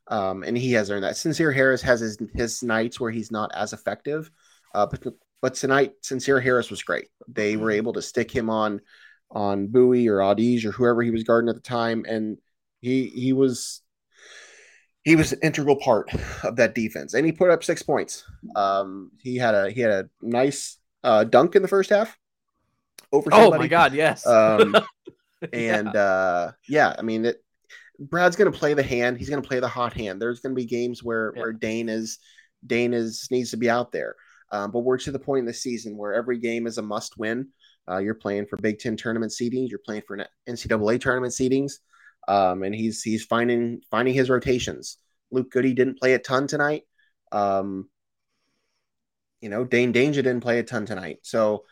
Um, 0.09 0.43
and 0.43 0.57
he 0.57 0.73
has 0.73 0.91
earned 0.91 1.05
that. 1.05 1.15
Sencire 1.15 1.53
Harris 1.53 1.81
has 1.81 2.01
his 2.01 2.17
his 2.33 2.61
nights 2.61 2.99
where 2.99 3.11
he's 3.11 3.31
not 3.31 3.51
as 3.55 3.73
effective 3.73 4.29
uh, 4.73 4.85
but 4.85 5.13
but 5.41 5.53
tonight 5.53 5.93
Sencire 6.01 6.41
Harris 6.41 6.69
was 6.69 6.83
great. 6.83 7.09
They 7.27 7.57
were 7.57 7.71
able 7.71 7.93
to 7.93 8.01
stick 8.01 8.31
him 8.31 8.49
on 8.49 8.81
on 9.29 9.67
Buie 9.67 10.07
or 10.07 10.17
Audige 10.17 10.65
or 10.65 10.71
whoever 10.71 11.01
he 11.01 11.11
was 11.11 11.23
guarding 11.23 11.49
at 11.49 11.55
the 11.55 11.61
time 11.61 12.05
and 12.07 12.37
he 12.81 13.07
he 13.07 13.33
was 13.33 13.81
he 15.03 15.15
was 15.15 15.33
an 15.33 15.39
integral 15.43 15.75
part 15.75 16.09
of 16.43 16.55
that 16.55 16.75
defense, 16.75 17.13
and 17.13 17.25
he 17.25 17.31
put 17.31 17.49
up 17.49 17.63
six 17.63 17.83
points. 17.83 18.23
Um, 18.55 19.11
he 19.21 19.35
had 19.37 19.53
a 19.53 19.69
he 19.69 19.81
had 19.81 19.91
a 19.91 20.09
nice 20.21 20.77
uh, 21.03 21.25
dunk 21.25 21.55
in 21.55 21.61
the 21.61 21.67
first 21.67 21.89
half 21.89 22.17
over. 23.11 23.29
Somebody. 23.29 23.55
Oh 23.55 23.57
my 23.57 23.67
god, 23.67 23.93
yes. 23.93 24.25
Um, 24.27 24.75
and 25.53 25.91
yeah. 25.93 26.01
Uh, 26.01 26.51
yeah, 26.69 26.95
I 26.97 27.01
mean, 27.01 27.25
it, 27.25 27.43
Brad's 27.99 28.37
going 28.37 28.51
to 28.51 28.57
play 28.57 28.73
the 28.73 28.83
hand. 28.83 29.17
He's 29.17 29.29
going 29.29 29.41
to 29.41 29.47
play 29.47 29.59
the 29.59 29.67
hot 29.67 29.93
hand. 29.93 30.21
There's 30.21 30.39
going 30.39 30.55
to 30.55 30.61
be 30.61 30.65
games 30.65 31.03
where 31.03 31.33
yeah. 31.35 31.41
where 31.41 31.53
Dain 31.53 31.89
is 31.89 32.19
Dain 32.65 32.93
is 32.93 33.27
needs 33.29 33.51
to 33.51 33.57
be 33.57 33.69
out 33.69 33.91
there. 33.91 34.15
Um, 34.51 34.71
but 34.71 34.79
we're 34.79 34.99
to 34.99 35.11
the 35.11 35.19
point 35.19 35.39
in 35.39 35.45
the 35.45 35.53
season 35.53 35.97
where 35.97 36.13
every 36.13 36.37
game 36.37 36.67
is 36.67 36.77
a 36.77 36.81
must 36.81 37.17
win. 37.17 37.49
Uh, 37.89 37.97
you're 37.97 38.13
playing 38.13 38.45
for 38.45 38.55
Big 38.57 38.79
Ten 38.79 38.95
tournament 38.95 39.33
seedings. 39.33 39.69
You're 39.69 39.79
playing 39.79 40.03
for 40.07 40.25
NCAA 40.47 41.01
tournament 41.01 41.33
seedings 41.33 41.79
um, 42.27 42.63
and 42.63 42.73
he's 42.73 43.01
he's 43.01 43.23
finding 43.23 43.81
finding 43.89 44.13
his 44.13 44.29
rotations. 44.29 44.97
Luke 45.31 45.51
Goode 45.51 45.75
didn't 45.75 45.99
play 45.99 46.13
a 46.13 46.19
ton 46.19 46.47
tonight. 46.47 46.83
Um, 47.31 47.89
you 49.41 49.49
know, 49.49 49.65
Dain 49.65 49.91
Dainja 49.91 50.15
didn't 50.15 50.41
play 50.41 50.59
a 50.59 50.63
ton 50.63 50.85
tonight, 50.85 51.19
so 51.23 51.65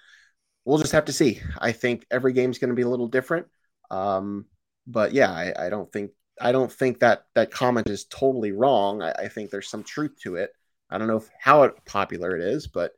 we'll 0.66 0.80
just 0.80 0.92
have 0.92 1.06
to 1.06 1.14
see. 1.14 1.40
I 1.58 1.72
think 1.72 2.06
every 2.12 2.34
game's 2.34 2.58
going 2.58 2.70
to 2.70 2.76
be 2.76 2.82
a 2.82 2.90
little 2.90 3.08
different. 3.08 3.48
Um, 3.90 4.46
but 4.88 5.14
yeah, 5.14 5.32
I, 5.32 5.54
I, 5.58 5.70
don't 5.70 5.92
think 5.92 6.12
I 6.40 6.52
don't 6.52 6.72
think 6.72 7.00
that 7.00 7.26
that 7.36 7.52
comment 7.52 7.90
is 7.90 8.06
totally 8.06 8.52
wrong. 8.52 9.02
I, 9.02 9.12
I 9.12 9.28
think 9.28 9.50
there's 9.50 9.70
some 9.70 9.84
truth 9.84 10.16
to 10.24 10.36
it. 10.36 10.52
I 10.90 10.98
don't 10.98 11.08
know 11.08 11.18
if, 11.18 11.30
how 11.40 11.70
popular 11.86 12.36
it 12.36 12.42
is, 12.42 12.68
but 12.68 12.94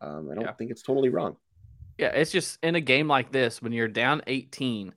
um, 0.00 0.30
I 0.30 0.34
don't 0.34 0.44
yeah. 0.44 0.52
think 0.52 0.70
it's 0.70 0.82
totally 0.82 1.08
wrong. 1.08 1.36
Yeah, 1.98 2.08
it's 2.08 2.32
just 2.32 2.58
in 2.62 2.74
a 2.74 2.80
game 2.80 3.08
like 3.08 3.30
this 3.30 3.62
when 3.62 3.72
you're 3.72 3.88
down 3.88 4.22
18 4.26 4.94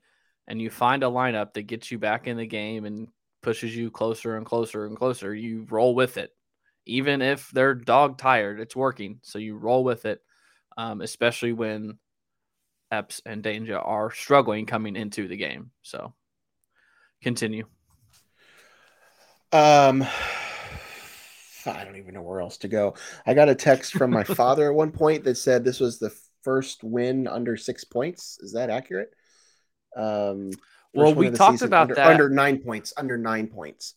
and 0.47 0.61
you 0.61 0.69
find 0.69 1.03
a 1.03 1.07
lineup 1.07 1.53
that 1.53 1.63
gets 1.63 1.91
you 1.91 1.99
back 1.99 2.27
in 2.27 2.37
the 2.37 2.45
game 2.45 2.85
and 2.85 3.07
pushes 3.41 3.75
you 3.75 3.91
closer 3.91 4.37
and 4.37 4.45
closer 4.45 4.85
and 4.85 4.97
closer, 4.97 5.33
you 5.33 5.65
roll 5.69 5.93
with 5.93 6.17
it. 6.17 6.31
Even 6.85 7.21
if 7.21 7.49
they're 7.51 7.75
dog 7.75 8.17
tired, 8.17 8.59
it's 8.59 8.75
working. 8.75 9.19
So 9.23 9.39
you 9.39 9.57
roll 9.57 9.83
with 9.83 10.05
it, 10.05 10.21
um, 10.77 11.01
especially 11.01 11.51
when 11.51 11.97
Epps 12.91 13.21
and 13.25 13.43
Dainja 13.43 13.85
are 13.85 14.11
struggling 14.11 14.65
coming 14.65 14.95
into 14.95 15.27
the 15.27 15.35
game. 15.35 15.71
So 15.81 16.13
continue. 17.21 17.65
Um, 19.51 20.05
I 21.65 21.83
don't 21.83 21.97
even 21.97 22.13
know 22.13 22.21
where 22.21 22.39
else 22.39 22.57
to 22.59 22.69
go. 22.69 22.95
I 23.25 23.33
got 23.33 23.49
a 23.49 23.55
text 23.55 23.93
from 23.93 24.11
my 24.11 24.23
father 24.25 24.69
at 24.69 24.75
one 24.75 24.91
point 24.91 25.25
that 25.25 25.35
said 25.35 25.65
this 25.65 25.81
was 25.81 25.99
the 25.99 26.15
first 26.43 26.83
win 26.83 27.27
under 27.27 27.57
six 27.57 27.83
points. 27.83 28.37
Is 28.41 28.53
that 28.53 28.69
accurate? 28.69 29.11
Um, 29.97 30.51
well, 30.93 31.13
we 31.13 31.29
talked 31.31 31.61
about 31.61 31.83
under, 31.83 31.95
that 31.95 32.07
under 32.07 32.29
nine 32.29 32.59
points. 32.59 32.93
Under 32.97 33.17
nine 33.17 33.47
points. 33.47 33.95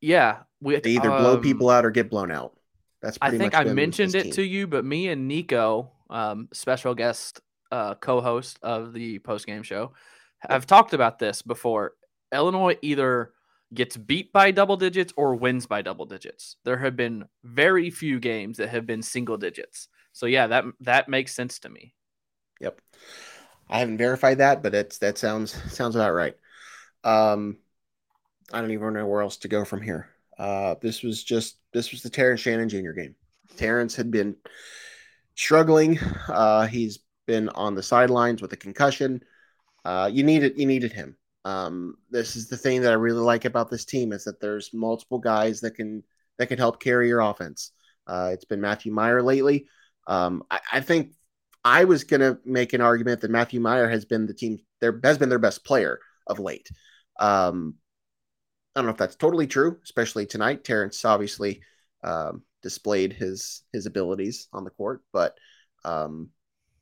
Yeah, 0.00 0.40
we, 0.60 0.76
they 0.76 0.90
either 0.90 1.10
um, 1.10 1.22
blow 1.22 1.38
people 1.38 1.70
out 1.70 1.84
or 1.84 1.90
get 1.90 2.10
blown 2.10 2.30
out. 2.30 2.58
That's 3.00 3.18
I 3.20 3.36
think 3.36 3.54
I 3.54 3.64
mentioned 3.64 4.14
it 4.14 4.24
team. 4.24 4.32
to 4.32 4.42
you, 4.42 4.66
but 4.66 4.84
me 4.84 5.08
and 5.08 5.28
Nico, 5.28 5.92
um, 6.10 6.48
special 6.52 6.94
guest 6.94 7.40
uh, 7.70 7.94
co-host 7.94 8.58
of 8.62 8.92
the 8.92 9.18
post 9.20 9.46
game 9.46 9.62
show, 9.62 9.92
have 10.40 10.66
talked 10.66 10.94
about 10.94 11.18
this 11.18 11.42
before. 11.42 11.92
Illinois 12.32 12.76
either 12.82 13.32
gets 13.72 13.96
beat 13.96 14.32
by 14.32 14.50
double 14.50 14.76
digits 14.76 15.12
or 15.16 15.34
wins 15.34 15.66
by 15.66 15.82
double 15.82 16.06
digits. 16.06 16.56
There 16.64 16.78
have 16.78 16.96
been 16.96 17.24
very 17.42 17.90
few 17.90 18.20
games 18.20 18.58
that 18.58 18.68
have 18.68 18.86
been 18.86 19.02
single 19.02 19.36
digits. 19.36 19.88
So 20.12 20.26
yeah, 20.26 20.46
that 20.46 20.64
that 20.80 21.08
makes 21.08 21.34
sense 21.34 21.58
to 21.60 21.68
me. 21.68 21.94
Yep. 22.60 22.80
I 23.68 23.78
haven't 23.78 23.98
verified 23.98 24.38
that, 24.38 24.62
but 24.62 24.74
it's 24.74 24.98
that 24.98 25.18
sounds 25.18 25.52
sounds 25.72 25.96
about 25.96 26.12
right. 26.12 26.36
Um, 27.02 27.58
I 28.52 28.60
don't 28.60 28.70
even 28.70 28.92
know 28.92 29.06
where 29.06 29.22
else 29.22 29.38
to 29.38 29.48
go 29.48 29.64
from 29.64 29.82
here. 29.82 30.08
Uh, 30.38 30.74
this 30.80 31.02
was 31.02 31.22
just 31.22 31.56
this 31.72 31.90
was 31.90 32.02
the 32.02 32.10
Terrence 32.10 32.40
Shannon 32.40 32.68
Jr. 32.68 32.92
game. 32.92 33.14
Terrence 33.56 33.94
had 33.96 34.10
been 34.10 34.36
struggling. 35.34 35.98
Uh, 36.28 36.66
he's 36.66 37.00
been 37.26 37.48
on 37.50 37.74
the 37.74 37.82
sidelines 37.82 38.42
with 38.42 38.52
a 38.52 38.56
concussion. 38.56 39.22
Uh, 39.84 40.10
you 40.12 40.24
needed 40.24 40.58
you 40.58 40.66
needed 40.66 40.92
him. 40.92 41.16
Um, 41.44 41.96
this 42.10 42.36
is 42.36 42.48
the 42.48 42.56
thing 42.56 42.82
that 42.82 42.92
I 42.92 42.96
really 42.96 43.20
like 43.20 43.44
about 43.44 43.70
this 43.70 43.84
team 43.84 44.12
is 44.12 44.24
that 44.24 44.40
there's 44.40 44.72
multiple 44.72 45.18
guys 45.18 45.60
that 45.60 45.72
can 45.72 46.02
that 46.38 46.46
can 46.46 46.58
help 46.58 46.80
carry 46.80 47.08
your 47.08 47.20
offense. 47.20 47.72
Uh, 48.06 48.30
it's 48.32 48.44
been 48.44 48.60
Matthew 48.60 48.92
Mayer 48.92 49.22
lately. 49.22 49.66
Um, 50.06 50.42
I, 50.50 50.60
I, 50.72 50.80
think 50.80 51.12
I 51.64 51.84
was 51.84 52.04
going 52.04 52.20
to 52.20 52.38
make 52.44 52.72
an 52.72 52.80
argument 52.80 53.22
that 53.22 53.30
Matthew 53.30 53.60
Mayer 53.60 53.88
has 53.88 54.04
been 54.04 54.26
the 54.26 54.34
team 54.34 54.58
there 54.80 55.00
has 55.02 55.18
been 55.18 55.30
their 55.30 55.38
best 55.38 55.64
player 55.64 55.98
of 56.26 56.38
late. 56.38 56.70
Um, 57.18 57.76
I 58.74 58.80
don't 58.80 58.86
know 58.86 58.92
if 58.92 58.98
that's 58.98 59.16
totally 59.16 59.46
true, 59.46 59.78
especially 59.84 60.26
tonight. 60.26 60.64
Terrence 60.64 61.04
obviously 61.04 61.62
um, 62.02 62.42
displayed 62.62 63.12
his 63.12 63.62
his 63.72 63.86
abilities 63.86 64.48
on 64.52 64.64
the 64.64 64.70
court, 64.70 65.02
but 65.12 65.36
um, 65.84 66.30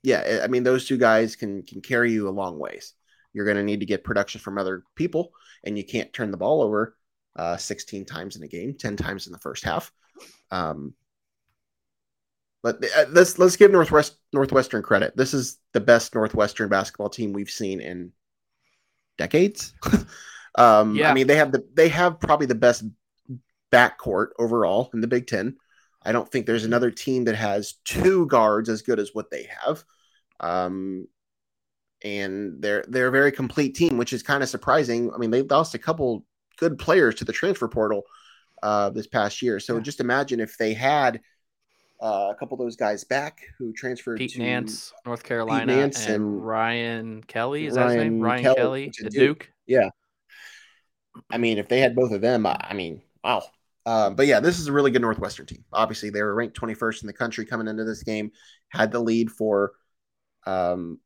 yeah, 0.02 0.40
I 0.42 0.48
mean 0.48 0.64
those 0.64 0.86
two 0.86 0.98
guys 0.98 1.36
can 1.36 1.62
can 1.62 1.80
carry 1.80 2.12
you 2.12 2.28
a 2.28 2.30
long 2.30 2.58
ways. 2.58 2.94
You're 3.32 3.44
going 3.44 3.56
to 3.56 3.62
need 3.62 3.80
to 3.80 3.86
get 3.86 4.04
production 4.04 4.40
from 4.40 4.58
other 4.58 4.82
people, 4.96 5.32
and 5.64 5.78
you 5.78 5.84
can't 5.84 6.12
turn 6.12 6.30
the 6.30 6.36
ball 6.36 6.60
over 6.60 6.96
uh, 7.36 7.56
16 7.56 8.04
times 8.04 8.36
in 8.36 8.42
a 8.42 8.48
game, 8.48 8.74
10 8.78 8.96
times 8.96 9.26
in 9.26 9.32
the 9.32 9.38
first 9.38 9.64
half. 9.64 9.90
Um, 10.50 10.94
but 12.62 12.84
uh, 12.96 13.06
let's 13.10 13.38
let's 13.38 13.56
give 13.56 13.70
Northwest 13.70 14.16
Northwestern 14.32 14.82
credit. 14.82 15.16
This 15.16 15.34
is 15.34 15.58
the 15.72 15.80
best 15.80 16.14
Northwestern 16.14 16.68
basketball 16.68 17.10
team 17.10 17.32
we've 17.32 17.50
seen 17.50 17.80
in 17.80 18.12
decades. 19.18 19.74
um, 20.56 20.94
yeah. 20.94 21.10
I 21.10 21.14
mean, 21.14 21.26
they 21.26 21.36
have 21.36 21.52
the 21.52 21.66
they 21.74 21.88
have 21.88 22.20
probably 22.20 22.46
the 22.46 22.54
best 22.54 22.84
backcourt 23.72 24.28
overall 24.38 24.90
in 24.94 25.00
the 25.00 25.08
Big 25.08 25.26
Ten. 25.26 25.56
I 26.04 26.12
don't 26.12 26.30
think 26.30 26.46
there's 26.46 26.64
another 26.64 26.90
team 26.90 27.24
that 27.24 27.36
has 27.36 27.74
two 27.84 28.26
guards 28.26 28.68
as 28.68 28.82
good 28.82 28.98
as 28.98 29.10
what 29.12 29.30
they 29.30 29.48
have. 29.64 29.84
Um, 30.40 31.06
and 32.04 32.60
they're 32.60 32.84
they're 32.88 33.08
a 33.08 33.12
very 33.12 33.32
complete 33.32 33.74
team, 33.74 33.96
which 33.96 34.12
is 34.12 34.22
kind 34.22 34.42
of 34.42 34.48
surprising. 34.48 35.12
I 35.12 35.18
mean, 35.18 35.30
they 35.30 35.42
lost 35.42 35.74
a 35.74 35.78
couple 35.78 36.24
good 36.58 36.78
players 36.78 37.16
to 37.16 37.24
the 37.24 37.32
transfer 37.32 37.68
portal 37.68 38.02
uh, 38.62 38.90
this 38.90 39.06
past 39.06 39.42
year. 39.42 39.60
So 39.60 39.76
yeah. 39.76 39.82
just 39.82 40.00
imagine 40.00 40.40
if 40.40 40.56
they 40.56 40.74
had 40.74 41.20
uh, 42.02 42.28
a 42.30 42.34
couple 42.34 42.56
of 42.56 42.58
those 42.58 42.74
guys 42.74 43.04
back 43.04 43.42
who 43.58 43.72
transferred 43.72 44.18
Pete 44.18 44.32
to 44.32 44.40
Nance, 44.40 44.92
North 45.06 45.22
Carolina, 45.22 45.66
Nance 45.66 46.06
and, 46.06 46.16
and, 46.16 46.44
Ryan 46.44 47.22
Kelly. 47.22 47.66
Is 47.66 47.76
Ryan 47.76 47.88
that 47.88 47.94
his 47.94 48.04
name? 48.04 48.20
Ryan 48.20 48.42
Kelly, 48.42 48.56
Kelly 48.56 48.90
Duke. 48.90 49.12
Duke. 49.12 49.52
Yeah. 49.66 49.88
I 51.30 51.38
mean, 51.38 51.58
if 51.58 51.68
they 51.68 51.78
had 51.78 51.94
both 51.94 52.10
of 52.10 52.20
them, 52.20 52.44
I 52.46 52.72
mean, 52.74 53.02
wow. 53.22 53.44
Um, 53.86 54.16
but 54.16 54.26
yeah, 54.26 54.40
this 54.40 54.58
is 54.58 54.66
a 54.66 54.72
really 54.72 54.90
good 54.90 55.02
Northwestern 55.02 55.46
team. 55.46 55.64
Obviously, 55.72 56.10
they 56.10 56.22
were 56.22 56.34
ranked 56.34 56.60
21st 56.60 57.02
in 57.02 57.06
the 57.06 57.12
country 57.12 57.44
coming 57.44 57.68
into 57.68 57.84
this 57.84 58.02
game, 58.02 58.32
had 58.68 58.90
the 58.90 59.00
lead 59.00 59.30
for 59.30 59.72
um, 60.46 60.98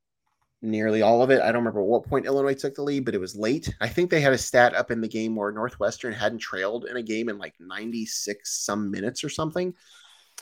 nearly 0.63 1.03
all 1.03 1.23
of 1.23 1.31
it. 1.31 1.41
I 1.41 1.47
don't 1.47 1.57
remember 1.57 1.83
what 1.83 2.07
point 2.07 2.27
Illinois 2.27 2.55
took 2.55 2.75
the 2.75 2.83
lead, 2.83 3.05
but 3.05 3.15
it 3.15 3.21
was 3.21 3.37
late. 3.37 3.75
I 3.81 3.89
think 3.89 4.11
they 4.11 4.21
had 4.21 4.33
a 4.33 4.39
stat 4.39 4.75
up 4.75 4.91
in 4.91 5.01
the 5.01 5.09
game 5.09 5.37
where 5.37 5.53
Northwestern 5.53 6.13
hadn't 6.13 6.39
trailed 6.39 6.87
in 6.87 6.97
a 6.97 7.03
game 7.03 7.29
in 7.29 7.39
like 7.39 7.55
96 7.61 8.65
some 8.65 8.91
minutes 8.91 9.25
or 9.25 9.29
something. 9.29 9.75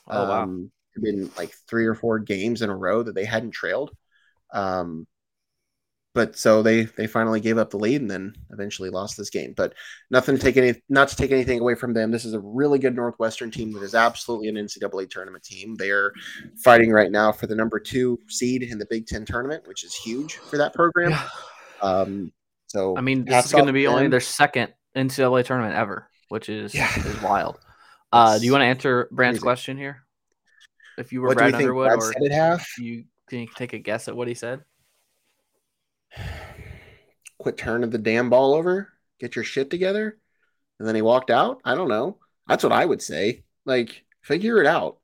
Oh 0.08 0.28
wow! 0.28 0.42
Um, 0.42 0.70
been 1.00 1.30
like 1.36 1.52
three 1.68 1.86
or 1.86 1.94
four 1.94 2.18
games 2.18 2.62
in 2.62 2.70
a 2.70 2.76
row 2.76 3.02
that 3.02 3.14
they 3.14 3.24
hadn't 3.24 3.50
trailed. 3.50 3.90
Um, 4.52 5.06
but 6.14 6.38
so 6.38 6.62
they 6.62 6.84
they 6.84 7.08
finally 7.08 7.40
gave 7.40 7.58
up 7.58 7.70
the 7.70 7.76
lead 7.76 8.00
and 8.00 8.10
then 8.10 8.34
eventually 8.50 8.88
lost 8.88 9.16
this 9.16 9.30
game. 9.30 9.52
But 9.56 9.74
nothing 10.10 10.36
to 10.36 10.40
take 10.40 10.56
any 10.56 10.80
not 10.88 11.08
to 11.08 11.16
take 11.16 11.32
anything 11.32 11.58
away 11.58 11.74
from 11.74 11.92
them. 11.92 12.12
This 12.12 12.24
is 12.24 12.34
a 12.34 12.40
really 12.40 12.78
good 12.78 12.94
Northwestern 12.94 13.50
team 13.50 13.72
that 13.72 13.82
is 13.82 13.96
absolutely 13.96 14.48
an 14.48 14.54
NCAA 14.54 15.10
tournament 15.10 15.42
team. 15.42 15.74
They 15.74 15.90
are 15.90 16.12
fighting 16.62 16.92
right 16.92 17.10
now 17.10 17.32
for 17.32 17.48
the 17.48 17.56
number 17.56 17.80
two 17.80 18.18
seed 18.28 18.62
in 18.62 18.78
the 18.78 18.86
Big 18.88 19.06
Ten 19.06 19.24
tournament, 19.24 19.66
which 19.66 19.82
is 19.82 19.94
huge 19.94 20.36
for 20.36 20.56
that 20.58 20.72
program. 20.72 21.10
Yeah. 21.10 21.28
Um, 21.82 22.32
so 22.68 22.96
I 22.96 23.00
mean, 23.00 23.24
this 23.24 23.46
is 23.46 23.52
going 23.52 23.66
to 23.66 23.72
be 23.72 23.82
to 23.82 23.88
only 23.88 24.06
their 24.06 24.20
second 24.20 24.72
NCAA 24.96 25.44
tournament 25.44 25.74
ever, 25.74 26.08
which 26.28 26.48
is 26.48 26.72
Yeah. 26.72 26.96
is 26.96 27.20
wild. 27.22 27.58
Uh, 28.14 28.38
do 28.38 28.44
you 28.46 28.52
want 28.52 28.62
to 28.62 28.66
answer 28.66 29.08
Brand's 29.10 29.40
question 29.40 29.76
here? 29.76 30.02
If 30.96 31.12
you 31.12 31.20
were 31.20 31.28
What 31.28 31.34
do 31.34 31.38
Brad 31.38 31.50
think 31.52 31.62
Underwood, 31.62 31.86
Brad 31.88 31.98
or 31.98 32.12
said 32.12 32.22
it 32.22 32.32
half? 32.32 32.78
you 32.78 33.04
can 33.28 33.40
you 33.40 33.48
take 33.56 33.72
a 33.72 33.78
guess 33.78 34.06
at 34.08 34.14
what 34.16 34.28
he 34.28 34.34
said? 34.34 34.62
Quit 37.38 37.56
turning 37.56 37.90
the 37.90 37.98
damn 37.98 38.30
ball 38.30 38.54
over. 38.54 38.92
Get 39.18 39.34
your 39.36 39.44
shit 39.44 39.70
together. 39.70 40.18
And 40.78 40.86
then 40.88 40.94
he 40.94 41.02
walked 41.02 41.30
out. 41.30 41.60
I 41.64 41.74
don't 41.74 41.88
know. 41.88 42.18
That's 42.48 42.62
what 42.62 42.72
I 42.72 42.84
would 42.84 43.02
say. 43.02 43.44
Like, 43.64 44.04
figure 44.22 44.60
it 44.60 44.66
out. 44.66 44.98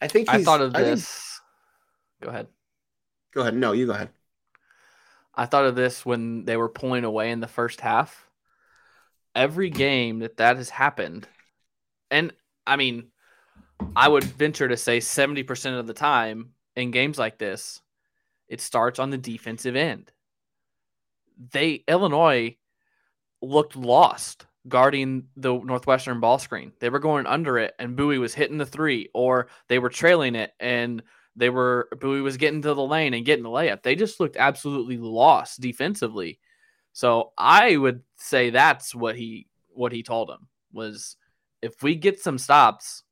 I 0.00 0.08
think 0.08 0.28
I 0.28 0.42
thought 0.42 0.60
of 0.60 0.74
I 0.74 0.78
think- 0.82 0.96
this. 0.96 1.40
Go 2.22 2.28
ahead. 2.28 2.48
go 3.32 3.40
ahead. 3.40 3.54
No, 3.54 3.72
you 3.72 3.86
go 3.86 3.92
ahead. 3.92 4.10
I 5.34 5.46
thought 5.46 5.64
of 5.64 5.74
this 5.74 6.04
when 6.04 6.44
they 6.44 6.56
were 6.58 6.68
pulling 6.68 7.04
away 7.04 7.30
in 7.30 7.40
the 7.40 7.46
first 7.48 7.80
half. 7.80 8.28
Every 9.34 9.70
game 9.70 10.18
that 10.18 10.36
that 10.36 10.56
has 10.58 10.68
happened, 10.68 11.26
and 12.10 12.32
I 12.66 12.76
mean, 12.76 13.08
I 13.96 14.08
would 14.08 14.24
venture 14.24 14.68
to 14.68 14.76
say 14.76 14.98
70% 14.98 15.78
of 15.78 15.86
the 15.86 15.94
time 15.94 16.50
in 16.76 16.90
games 16.90 17.18
like 17.18 17.38
this, 17.38 17.80
it 18.48 18.60
starts 18.60 18.98
on 18.98 19.10
the 19.10 19.18
defensive 19.18 19.76
end. 19.76 20.12
They, 21.52 21.84
Illinois, 21.88 22.56
looked 23.42 23.76
lost 23.76 24.46
guarding 24.68 25.24
the 25.36 25.54
Northwestern 25.54 26.20
ball 26.20 26.38
screen. 26.38 26.72
They 26.80 26.90
were 26.90 26.98
going 26.98 27.26
under 27.26 27.58
it, 27.58 27.74
and 27.78 27.96
Buie 27.96 28.20
was 28.20 28.34
hitting 28.34 28.58
the 28.58 28.66
three, 28.66 29.08
or 29.14 29.48
they 29.68 29.78
were 29.78 29.88
trailing 29.88 30.34
it, 30.34 30.52
and 30.60 31.02
they 31.36 31.48
were 31.48 31.88
Buie 31.96 32.22
was 32.22 32.36
getting 32.36 32.62
to 32.62 32.74
the 32.74 32.82
lane 32.82 33.14
and 33.14 33.24
getting 33.24 33.44
the 33.44 33.48
layup. 33.48 33.82
They 33.82 33.94
just 33.94 34.20
looked 34.20 34.36
absolutely 34.36 34.98
lost 34.98 35.60
defensively. 35.60 36.38
So 36.92 37.32
I 37.38 37.76
would 37.76 38.02
say 38.16 38.50
that's 38.50 38.94
what 38.94 39.16
he 39.16 39.46
what 39.72 39.92
he 39.92 40.02
told 40.02 40.28
him 40.30 40.48
was 40.72 41.16
if 41.62 41.82
we 41.82 41.94
get 41.94 42.20
some 42.20 42.38
stops, 42.38 43.02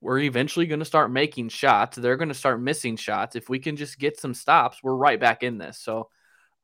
we're 0.00 0.20
eventually 0.20 0.66
going 0.66 0.80
to 0.80 0.84
start 0.84 1.12
making 1.12 1.48
shots. 1.48 1.96
They're 1.96 2.16
going 2.16 2.28
to 2.28 2.34
start 2.34 2.60
missing 2.60 2.96
shots. 2.96 3.36
If 3.36 3.48
we 3.48 3.58
can 3.58 3.76
just 3.76 3.98
get 3.98 4.18
some 4.18 4.34
stops, 4.34 4.78
we're 4.82 4.96
right 4.96 5.20
back 5.20 5.42
in 5.42 5.58
this. 5.58 5.78
So 5.78 6.08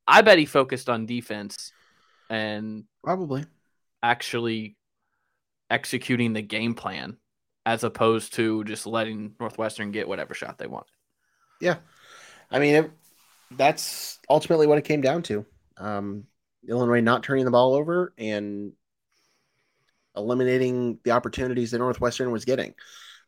I 0.07 0.23
bet 0.23 0.39
he 0.39 0.47
focused 0.47 0.89
on 0.89 1.07
defense 1.07 1.73
and 2.29 2.85
Probably. 3.05 3.45
actually 4.03 4.77
executing 5.71 6.33
the 6.33 6.43
game 6.43 6.75
plan 6.75 7.17
as 7.65 7.85
opposed 7.85 8.35
to 8.35 8.65
just 8.65 8.87
letting 8.87 9.35
Northwestern 9.39 9.93
get 9.93 10.09
whatever 10.09 10.35
shot 10.35 10.59
they 10.59 10.67
want. 10.67 10.87
Yeah. 11.61 11.77
I 12.51 12.59
mean, 12.59 12.75
it, 12.75 12.91
that's 13.51 14.19
ultimately 14.29 14.67
what 14.67 14.79
it 14.79 14.85
came 14.85 15.01
down 15.01 15.23
to. 15.25 15.45
Um, 15.77 16.25
Illinois 16.67 17.01
not 17.01 17.23
turning 17.23 17.45
the 17.45 17.51
ball 17.51 17.75
over 17.75 18.13
and 18.19 18.73
eliminating 20.17 20.99
the 21.05 21.13
opportunities 21.13 21.71
that 21.71 21.79
Northwestern 21.79 22.31
was 22.31 22.45
getting. 22.45 22.75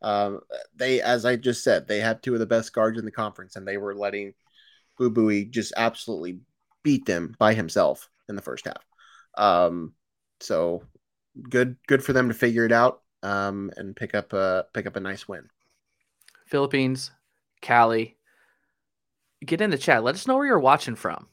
Um, 0.02 0.40
they, 0.74 1.00
as 1.00 1.24
I 1.24 1.36
just 1.36 1.62
said, 1.62 1.86
they 1.86 2.00
had 2.00 2.22
two 2.22 2.34
of 2.34 2.40
the 2.40 2.46
best 2.46 2.72
guards 2.72 2.98
in 2.98 3.04
the 3.04 3.10
conference, 3.10 3.56
and 3.56 3.66
they 3.66 3.76
were 3.76 3.94
letting 3.94 4.34
Boo 4.98 5.10
Buie 5.10 5.50
just 5.50 5.72
absolutely 5.76 6.40
beat 6.82 7.04
them 7.06 7.34
by 7.38 7.54
himself 7.54 8.08
in 8.28 8.36
the 8.36 8.42
first 8.42 8.66
half. 8.66 8.84
Um, 9.36 9.92
so 10.40 10.82
good, 11.48 11.76
good 11.86 12.02
for 12.02 12.12
them 12.12 12.28
to 12.28 12.34
figure 12.34 12.64
it 12.64 12.72
out 12.72 13.02
um, 13.22 13.70
and 13.76 13.94
pick 13.94 14.14
up 14.14 14.32
a 14.32 14.66
pick 14.72 14.86
up 14.86 14.96
a 14.96 15.00
nice 15.00 15.28
win. 15.28 15.48
Philippines, 16.46 17.10
Cali. 17.60 18.16
Get 19.44 19.60
in 19.60 19.70
the 19.70 19.78
chat. 19.78 20.04
Let 20.04 20.14
us 20.14 20.26
know 20.26 20.36
where 20.36 20.46
you're 20.46 20.58
watching 20.58 20.96
from. 20.96 21.26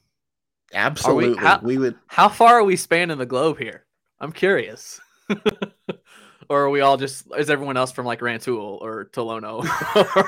Absolutely, 0.74 1.38
how- 1.38 1.60
we 1.62 1.78
would. 1.78 1.96
How 2.08 2.30
far 2.30 2.56
are 2.56 2.64
we 2.64 2.76
spanning 2.76 3.18
the 3.18 3.26
globe 3.26 3.58
here? 3.58 3.86
I'm 4.20 4.32
curious. 4.32 5.00
or 6.50 6.64
are 6.64 6.70
we 6.70 6.82
all 6.82 6.98
just 6.98 7.26
is 7.38 7.50
everyone 7.50 7.78
else 7.78 7.92
from 7.92 8.06
like 8.06 8.22
Rantoul 8.22 8.80
or 8.82 9.06
Tolono 9.06 9.66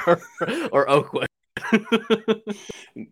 or, 0.42 0.70
or 0.72 0.90
Oakwood? 0.90 1.28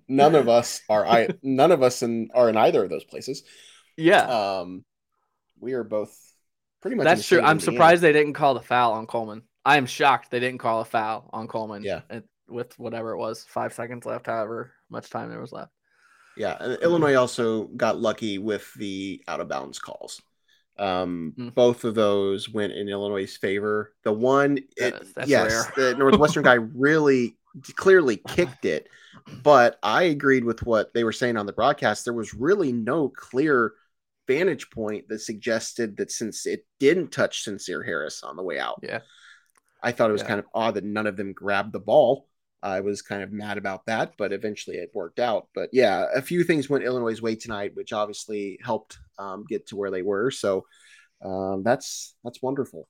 none 0.08 0.36
of 0.36 0.48
us 0.50 0.82
are 0.90 1.06
I 1.06 1.30
none 1.44 1.72
of 1.72 1.84
us 1.84 2.02
in, 2.04 2.30
are 2.34 2.50
in 2.50 2.58
either 2.58 2.84
of 2.84 2.90
those 2.90 3.04
places. 3.04 3.44
yeah. 3.96 4.22
Um, 4.22 4.84
we 5.60 5.74
are 5.74 5.84
both 5.84 6.16
pretty 6.82 6.96
much. 6.96 7.06
That's 7.06 7.28
true. 7.28 7.42
I'm 7.42 7.60
surprised 7.60 8.02
they 8.02 8.14
didn't 8.14 8.34
call 8.34 8.54
the 8.54 8.62
foul 8.62 8.94
on 8.94 9.08
Coleman. 9.08 9.44
I 9.66 9.78
am 9.78 9.86
shocked 9.86 10.32
they 10.32 10.40
didn't 10.40 10.60
call 10.60 10.82
a 10.82 10.86
foul 10.86 11.30
on 11.34 11.48
Coleman. 11.48 11.84
Yeah. 11.84 12.02
at- 12.10 12.24
with 12.50 12.78
whatever 12.80 13.12
it 13.12 13.18
was, 13.18 13.44
five 13.44 13.74
seconds 13.74 14.06
left, 14.06 14.28
however 14.28 14.72
much 14.90 15.10
time 15.10 15.30
there 15.30 15.42
was 15.42 15.52
left. 15.52 15.72
Yeah, 16.38 16.56
and 16.58 16.82
Illinois 16.82 17.16
also 17.16 17.66
got 17.66 18.00
lucky 18.00 18.38
with 18.38 18.74
the 18.76 19.22
out 19.28 19.42
of 19.42 19.50
bounds 19.50 19.80
calls. 19.80 20.22
Um, 20.80 21.34
Mm. 21.38 21.54
Both 21.54 21.84
of 21.84 21.96
those 21.96 22.50
went 22.50 22.74
in 22.74 22.88
Illinois' 22.90 23.36
favor. 23.36 23.94
The 24.04 24.14
one, 24.14 24.58
it, 24.78 24.94
is- 24.96 25.14
yes, 25.30 25.68
the 25.76 25.96
Northwestern 25.98 26.44
guy 26.44 26.54
really 26.56 27.38
clearly 27.76 28.18
kicked 28.28 28.66
it, 28.66 28.88
but 29.44 29.80
I 29.82 30.04
agreed 30.04 30.44
with 30.44 30.64
what 30.64 30.94
they 30.94 31.04
were 31.04 31.12
saying 31.12 31.38
on 31.38 31.46
the 31.46 31.54
broadcast. 31.54 32.06
There 32.06 32.14
was 32.14 32.34
really 32.34 32.72
no 32.72 33.10
clear 33.10 33.74
vantage 34.28 34.70
point 34.70 35.08
that 35.10 35.20
suggested 35.20 35.98
that 35.98 36.12
since 36.12 36.46
it 36.46 36.66
didn't 36.80 37.12
touch 37.12 37.46
Sencire 37.46 37.84
Harris 37.86 38.24
on 38.24 38.36
the 38.36 38.44
way 38.44 38.60
out, 38.60 38.80
Yeah. 38.84 39.00
I 39.82 39.92
thought 39.92 40.10
it 40.10 40.14
was 40.14 40.22
Yeah. 40.24 40.28
kind 40.28 40.40
of 40.40 40.46
odd 40.54 40.74
that 40.76 40.84
none 40.84 41.08
of 41.08 41.18
them 41.18 41.34
grabbed 41.34 41.72
the 41.72 41.80
ball. 41.80 42.28
I 42.64 42.80
was 42.82 43.02
kind 43.02 43.22
of 43.22 43.32
mad 43.32 43.58
about 43.58 43.86
that, 43.86 44.14
but 44.18 44.34
eventually 44.34 44.78
it 44.78 44.92
worked 44.94 45.20
out. 45.20 45.48
But 45.54 45.70
yeah, 45.74 46.06
a 46.16 46.22
few 46.22 46.44
things 46.44 46.70
went 46.70 46.84
Illinois' 46.84 47.22
way 47.22 47.36
tonight, 47.36 47.76
which 47.76 47.94
obviously 47.94 48.60
helped 48.64 48.98
um, 49.20 49.46
get 49.48 49.68
to 49.68 49.76
where 49.76 49.92
they 49.92 50.02
were. 50.02 50.32
So 50.32 50.66
um, 51.24 51.62
that's 51.64 52.16
that's 52.24 52.42
wonderful. 52.42 52.88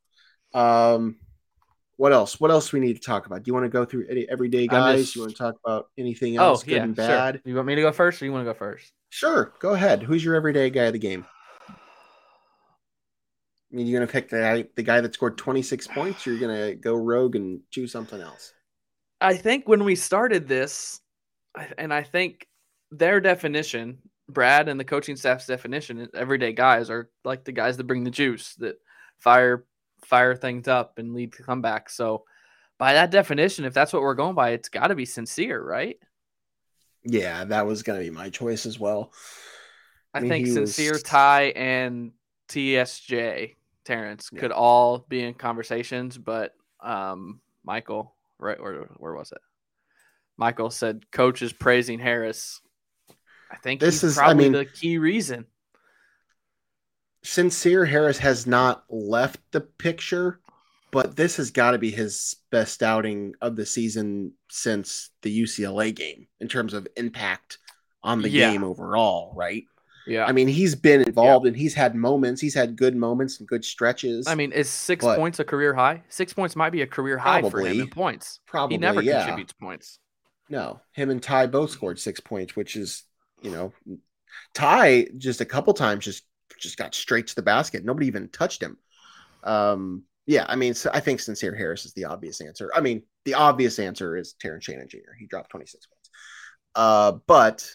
Um, 0.53 1.17
what 1.97 2.13
else? 2.13 2.39
What 2.39 2.51
else 2.51 2.71
we 2.71 2.80
need 2.80 2.95
to 2.95 3.01
talk 3.01 3.25
about? 3.25 3.43
Do 3.43 3.49
you 3.49 3.53
want 3.53 3.65
to 3.65 3.69
go 3.69 3.84
through 3.84 4.08
any 4.10 4.27
everyday 4.30 4.67
guys? 4.67 5.01
just- 5.01 5.15
you 5.15 5.21
want 5.21 5.36
to 5.36 5.43
talk 5.43 5.56
about 5.65 5.88
anything 5.97 6.38
Oh 6.38 6.51
else, 6.51 6.63
good 6.63 6.75
yeah, 6.75 6.84
and 6.84 6.95
sure. 6.95 7.08
bad? 7.08 7.41
You 7.43 7.56
want 7.56 7.67
me 7.67 7.75
to 7.75 7.82
go 7.82 7.91
first, 7.91 8.21
or 8.21 8.25
you 8.25 8.32
want 8.32 8.45
to 8.45 8.53
go 8.53 8.58
first? 8.58 8.93
Sure, 9.10 9.53
go 9.60 9.73
ahead. 9.73 10.03
Who's 10.03 10.23
your 10.23 10.36
everyday 10.36 10.69
guy 10.69 10.84
of 10.84 10.93
the 10.93 10.99
game? 10.99 11.25
I 11.69 13.75
mean, 13.75 13.88
you're 13.88 13.99
gonna 13.99 14.12
pick 14.12 14.30
the 14.30 14.39
guy, 14.39 14.65
the 14.75 14.84
guy 14.84 15.01
that 15.01 15.13
scored 15.13 15.38
26 15.38 15.88
points, 15.88 16.25
or 16.25 16.34
you're 16.34 16.47
gonna 16.47 16.75
go 16.75 16.95
rogue 16.95 17.36
and 17.36 17.60
choose 17.69 17.91
something 17.91 18.21
else? 18.21 18.53
I 19.19 19.36
think 19.36 19.67
when 19.67 19.84
we 19.84 19.95
started 19.95 20.47
this, 20.47 21.01
and 21.77 21.93
I 21.93 22.03
think 22.03 22.47
their 22.91 23.19
definition, 23.19 23.97
Brad 24.30 24.69
and 24.69 24.80
the 24.80 24.84
coaching 24.86 25.15
staff's 25.15 25.47
definition, 25.47 26.08
everyday 26.13 26.53
guys 26.53 26.89
are 26.89 27.10
like 27.23 27.43
the 27.43 27.51
guys 27.51 27.77
that 27.77 27.86
bring 27.88 28.03
the 28.03 28.12
juice, 28.12 28.56
that 28.56 28.80
fire 29.19 29.65
fire 30.06 30.36
things 30.36 30.67
up 30.67 30.99
and 30.99 31.13
lead 31.15 31.34
to 31.34 31.43
comebacks. 31.43 31.91
So, 31.91 32.25
by 32.77 32.93
that 32.93 33.10
definition, 33.10 33.65
if 33.65 33.73
that's 33.73 33.91
what 33.91 34.03
we're 34.03 34.13
going 34.13 34.36
by, 34.36 34.51
it's 34.51 34.69
got 34.69 34.88
to 34.88 34.95
be 34.95 35.06
Sencire, 35.06 35.63
right? 35.63 35.97
Yeah, 37.03 37.43
that 37.45 37.65
was 37.65 37.82
gonna 37.84 37.99
be 37.99 38.10
my 38.12 38.30
choice 38.30 38.65
as 38.65 38.80
well. 38.80 39.12
I, 40.13 40.19
I 40.19 40.21
mean, 40.21 40.30
think 40.30 40.47
Sencire, 40.47 40.91
was- 40.91 41.03
Ty, 41.03 41.43
and 41.56 42.12
TSJ 42.49 43.56
Terrence 43.86 44.30
Yeah. 44.32 44.39
could 44.39 44.51
all 44.51 44.99
be 44.99 45.23
in 45.23 45.34
conversations, 45.34 46.17
but 46.17 46.53
um, 46.82 47.39
Michael, 47.63 48.13
right? 48.39 48.60
Where 48.62 48.84
where 48.97 49.13
was 49.13 49.32
it? 49.32 49.39
Michael 50.38 50.69
said 50.69 51.10
coach 51.12 51.41
is 51.41 51.52
praising 51.54 52.00
Harris. 52.00 52.62
I 53.52 53.58
think 53.58 53.80
This 53.80 54.04
is- 54.04 54.17
I 54.17 54.26
probably 54.26 54.43
mean- 54.45 54.52
the 54.54 54.65
key 54.65 54.97
reason. 54.97 55.45
Sencire 57.26 57.88
Harris 57.88 58.19
has 58.19 58.45
not 58.47 58.84
left 58.89 59.39
the 59.52 59.62
picture, 59.62 60.39
but 60.91 61.15
this 61.15 61.38
has 61.38 61.52
got 61.52 61.71
to 61.71 61.78
be 61.78 61.91
his 61.91 62.36
best 62.52 62.84
outing 62.84 63.34
of 63.41 63.56
the 63.56 63.65
season 63.65 64.34
since 64.50 65.10
the 65.23 65.32
UCLA 65.32 65.91
game 65.93 66.28
in 66.39 66.47
terms 66.47 66.73
of 66.73 66.88
impact 66.95 67.58
on 68.04 68.21
the 68.21 68.30
Yeah. 68.30 68.52
game 68.52 68.63
overall, 68.63 69.34
right? 69.36 69.65
Yeah. 70.08 70.26
I 70.26 70.32
mean, 70.32 70.48
he's 70.48 70.74
been 70.74 71.02
involved 71.02 71.46
and 71.46 71.56
he's 71.56 71.74
had 71.74 71.93
moments. 71.96 72.41
He's 72.41 72.54
had 72.54 72.76
good 72.76 72.96
moments 72.96 73.39
and 73.39 73.48
good 73.48 73.65
stretches. 73.65 74.26
I 74.28 74.36
mean, 74.36 74.52
is 74.52 74.70
six 74.70 75.04
but- 75.04 75.17
points 75.17 75.39
a 75.39 75.43
career 75.43 75.74
high? 75.74 76.04
Six 76.10 76.34
points 76.34 76.56
might 76.56 76.72
be 76.72 76.82
a 76.82 76.88
career 76.88 77.17
high 77.17 77.48
for 77.50 77.60
him 77.60 77.82
in 77.82 77.89
points. 77.89 78.39
probably 78.46 78.76
he 78.76 78.80
never 78.80 79.02
yeah. 79.02 79.20
contributes 79.20 79.54
points. 79.54 80.00
No, 80.50 80.80
him 80.93 81.10
and 81.10 81.22
Ty 81.22 81.48
both 81.48 81.72
scored 81.72 82.00
six 82.00 82.22
points, 82.22 82.56
which 82.56 82.78
is, 82.78 83.04
you 83.41 83.52
know, 83.52 83.74
Ty 84.54 85.08
just 85.17 85.41
a 85.41 85.46
couple 85.46 85.74
times 85.74 86.06
just 86.06 86.24
just 86.58 86.78
got 86.78 86.96
straight 86.96 87.28
to 87.28 87.36
the 87.36 87.41
basket. 87.41 87.84
Nobody 87.84 88.08
even 88.08 88.30
touched 88.30 88.63
him. 88.63 88.78
Um, 89.43 90.04
yeah, 90.26 90.46
I 90.48 90.56
mean, 90.56 90.74
so 90.74 90.89
I 90.93 91.00
think 91.00 91.20
Sencire 91.20 91.58
Harris 91.58 91.86
is 91.86 91.93
the 91.93 92.06
obvious 92.06 92.41
answer. 92.41 92.70
I 92.74 92.82
mean, 92.82 93.04
the 93.26 93.34
obvious 93.34 93.80
answer 93.80 94.17
is 94.17 94.34
Terrence 94.34 94.65
Shannon 94.65 94.88
Jr. 94.89 95.13
He 95.17 95.26
dropped 95.26 95.52
26 95.52 95.86
points. 95.86 96.10
Uh, 96.76 97.13
but 97.28 97.70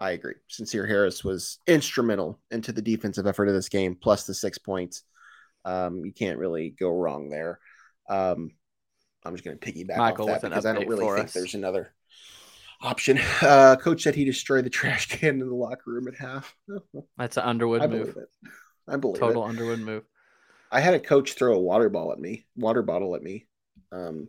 I 0.00 0.12
agree. 0.12 0.34
Sencire 0.50 0.88
Harris 0.88 1.22
was 1.22 1.58
instrumental 1.66 2.40
into 2.50 2.72
the 2.72 2.80
defensive 2.80 3.26
effort 3.26 3.48
of 3.48 3.54
this 3.54 3.68
game, 3.68 3.94
plus 3.94 4.24
the 4.24 4.32
six 4.32 4.56
points. 4.56 5.02
Um, 5.66 6.04
you 6.06 6.12
can't 6.12 6.38
really 6.38 6.70
go 6.70 6.90
wrong 6.90 7.28
there. 7.28 7.60
Um, 8.08 8.50
I'm 9.24 9.34
just 9.34 9.44
going 9.44 9.58
to 9.58 9.72
piggyback 9.72 9.98
Michael 9.98 10.30
off 10.30 10.40
that 10.40 10.48
because 10.48 10.64
I 10.64 10.72
don't 10.72 10.88
really 10.88 11.04
think 11.04 11.26
us. 11.26 11.34
there's 11.34 11.54
another 11.54 11.92
option. 12.80 13.18
Uh, 13.42 13.76
coach 13.76 14.02
said 14.02 14.14
he 14.14 14.24
destroyed 14.24 14.64
the 14.64 14.70
trash 14.80 15.06
can 15.06 15.40
in 15.40 15.48
the 15.48 15.54
locker 15.54 15.82
room 15.90 16.08
at 16.08 16.16
half. 16.16 16.56
That's 17.18 17.36
an 17.36 17.44
Underwood 17.44 17.82
I 17.82 17.86
move. 17.86 18.16
It. 18.16 18.28
I 18.88 18.96
believe 18.96 19.16
it. 19.16 19.20
Total 19.20 19.44
it. 19.44 19.48
Underwood 19.48 19.80
move. 19.80 20.04
I 20.72 20.80
had 20.80 20.94
a 20.94 21.00
coach 21.00 21.34
throw 21.34 21.54
a 21.54 21.60
water 21.60 21.90
ball 21.90 22.12
at 22.12 22.18
me, 22.18 22.46
water 22.56 22.82
bottle 22.82 23.16
at 23.16 23.22
me. 23.22 23.46
Um, 23.92 24.28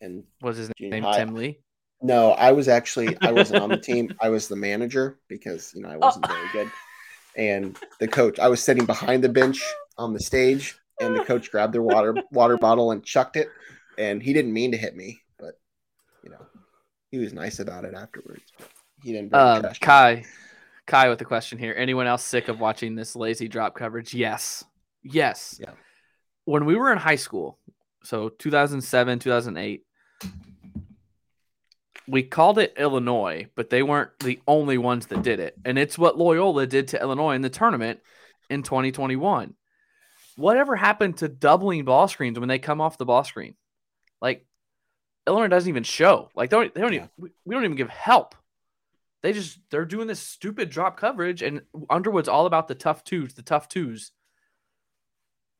and 0.00 0.24
was 0.42 0.58
his 0.58 0.70
name 0.78 1.02
high. 1.02 1.18
Tim 1.18 1.34
Lee? 1.34 1.58
No, 2.04 2.32
I 2.32 2.52
was 2.52 2.68
actually 2.68 3.16
I 3.22 3.32
wasn't 3.32 3.62
on 3.62 3.70
the 3.70 3.78
team. 3.78 4.14
I 4.20 4.28
was 4.28 4.46
the 4.46 4.56
manager 4.56 5.18
because 5.26 5.72
you 5.74 5.80
know 5.80 5.88
I 5.88 5.96
wasn't 5.96 6.26
oh. 6.28 6.34
very 6.34 6.48
good. 6.52 6.72
And 7.34 7.78
the 7.98 8.06
coach, 8.06 8.38
I 8.38 8.48
was 8.48 8.62
sitting 8.62 8.84
behind 8.84 9.24
the 9.24 9.30
bench 9.30 9.64
on 9.96 10.12
the 10.12 10.20
stage, 10.20 10.76
and 11.00 11.16
the 11.16 11.24
coach 11.24 11.50
grabbed 11.50 11.72
their 11.72 11.82
water 11.82 12.14
water 12.30 12.58
bottle 12.58 12.90
and 12.90 13.02
chucked 13.02 13.36
it. 13.36 13.48
And 13.96 14.22
he 14.22 14.34
didn't 14.34 14.52
mean 14.52 14.70
to 14.72 14.76
hit 14.76 14.94
me, 14.94 15.22
but 15.38 15.58
you 16.22 16.28
know, 16.28 16.44
he 17.10 17.16
was 17.16 17.32
nice 17.32 17.58
about 17.58 17.86
it 17.86 17.94
afterwards. 17.94 18.42
He 19.02 19.12
didn't. 19.12 19.32
Um, 19.32 19.64
Kai, 19.80 20.24
Kai, 20.86 21.08
with 21.08 21.22
a 21.22 21.24
question 21.24 21.58
here. 21.58 21.74
Anyone 21.74 22.06
else 22.06 22.22
sick 22.22 22.48
of 22.48 22.60
watching 22.60 22.96
this 22.96 23.16
lazy 23.16 23.48
drop 23.48 23.74
coverage? 23.74 24.12
Yes, 24.12 24.62
yes. 25.02 25.56
Yeah. 25.58 25.70
When 26.44 26.66
we 26.66 26.76
were 26.76 26.92
in 26.92 26.98
high 26.98 27.16
school, 27.16 27.58
so 28.02 28.28
2007, 28.28 29.20
2008 29.20 29.84
we 32.06 32.22
called 32.22 32.58
it 32.58 32.74
Illinois, 32.76 33.46
but 33.54 33.70
they 33.70 33.82
weren't 33.82 34.10
the 34.20 34.40
only 34.46 34.78
ones 34.78 35.06
that 35.06 35.22
did 35.22 35.40
it. 35.40 35.56
And 35.64 35.78
it's 35.78 35.98
what 35.98 36.18
Loyola 36.18 36.66
did 36.66 36.88
to 36.88 37.00
Illinois 37.00 37.34
in 37.34 37.42
the 37.42 37.50
tournament 37.50 38.00
in 38.50 38.62
2021. 38.62 39.54
Whatever 40.36 40.76
happened 40.76 41.18
to 41.18 41.28
doubling 41.28 41.84
ball 41.84 42.08
screens 42.08 42.38
when 42.38 42.48
they 42.48 42.58
come 42.58 42.80
off 42.80 42.98
the 42.98 43.04
ball 43.04 43.24
screen? 43.24 43.54
Like 44.20 44.44
Illinois 45.26 45.48
doesn't 45.48 45.68
even 45.68 45.84
show. 45.84 46.28
Like 46.34 46.50
they 46.50 46.56
don't, 46.56 46.74
they 46.74 46.80
don't 46.80 46.94
even, 46.94 47.10
we 47.18 47.54
don't 47.54 47.64
even 47.64 47.76
give 47.76 47.88
help. 47.88 48.34
They 49.22 49.32
just 49.32 49.58
they're 49.70 49.86
doing 49.86 50.06
this 50.06 50.20
stupid 50.20 50.68
drop 50.68 50.98
coverage, 50.98 51.40
and 51.40 51.62
Underwood's 51.88 52.28
all 52.28 52.44
about 52.44 52.68
the 52.68 52.74
tough 52.74 53.04
twos, 53.04 53.32
the 53.32 53.40
tough 53.40 53.70
twos. 53.70 54.12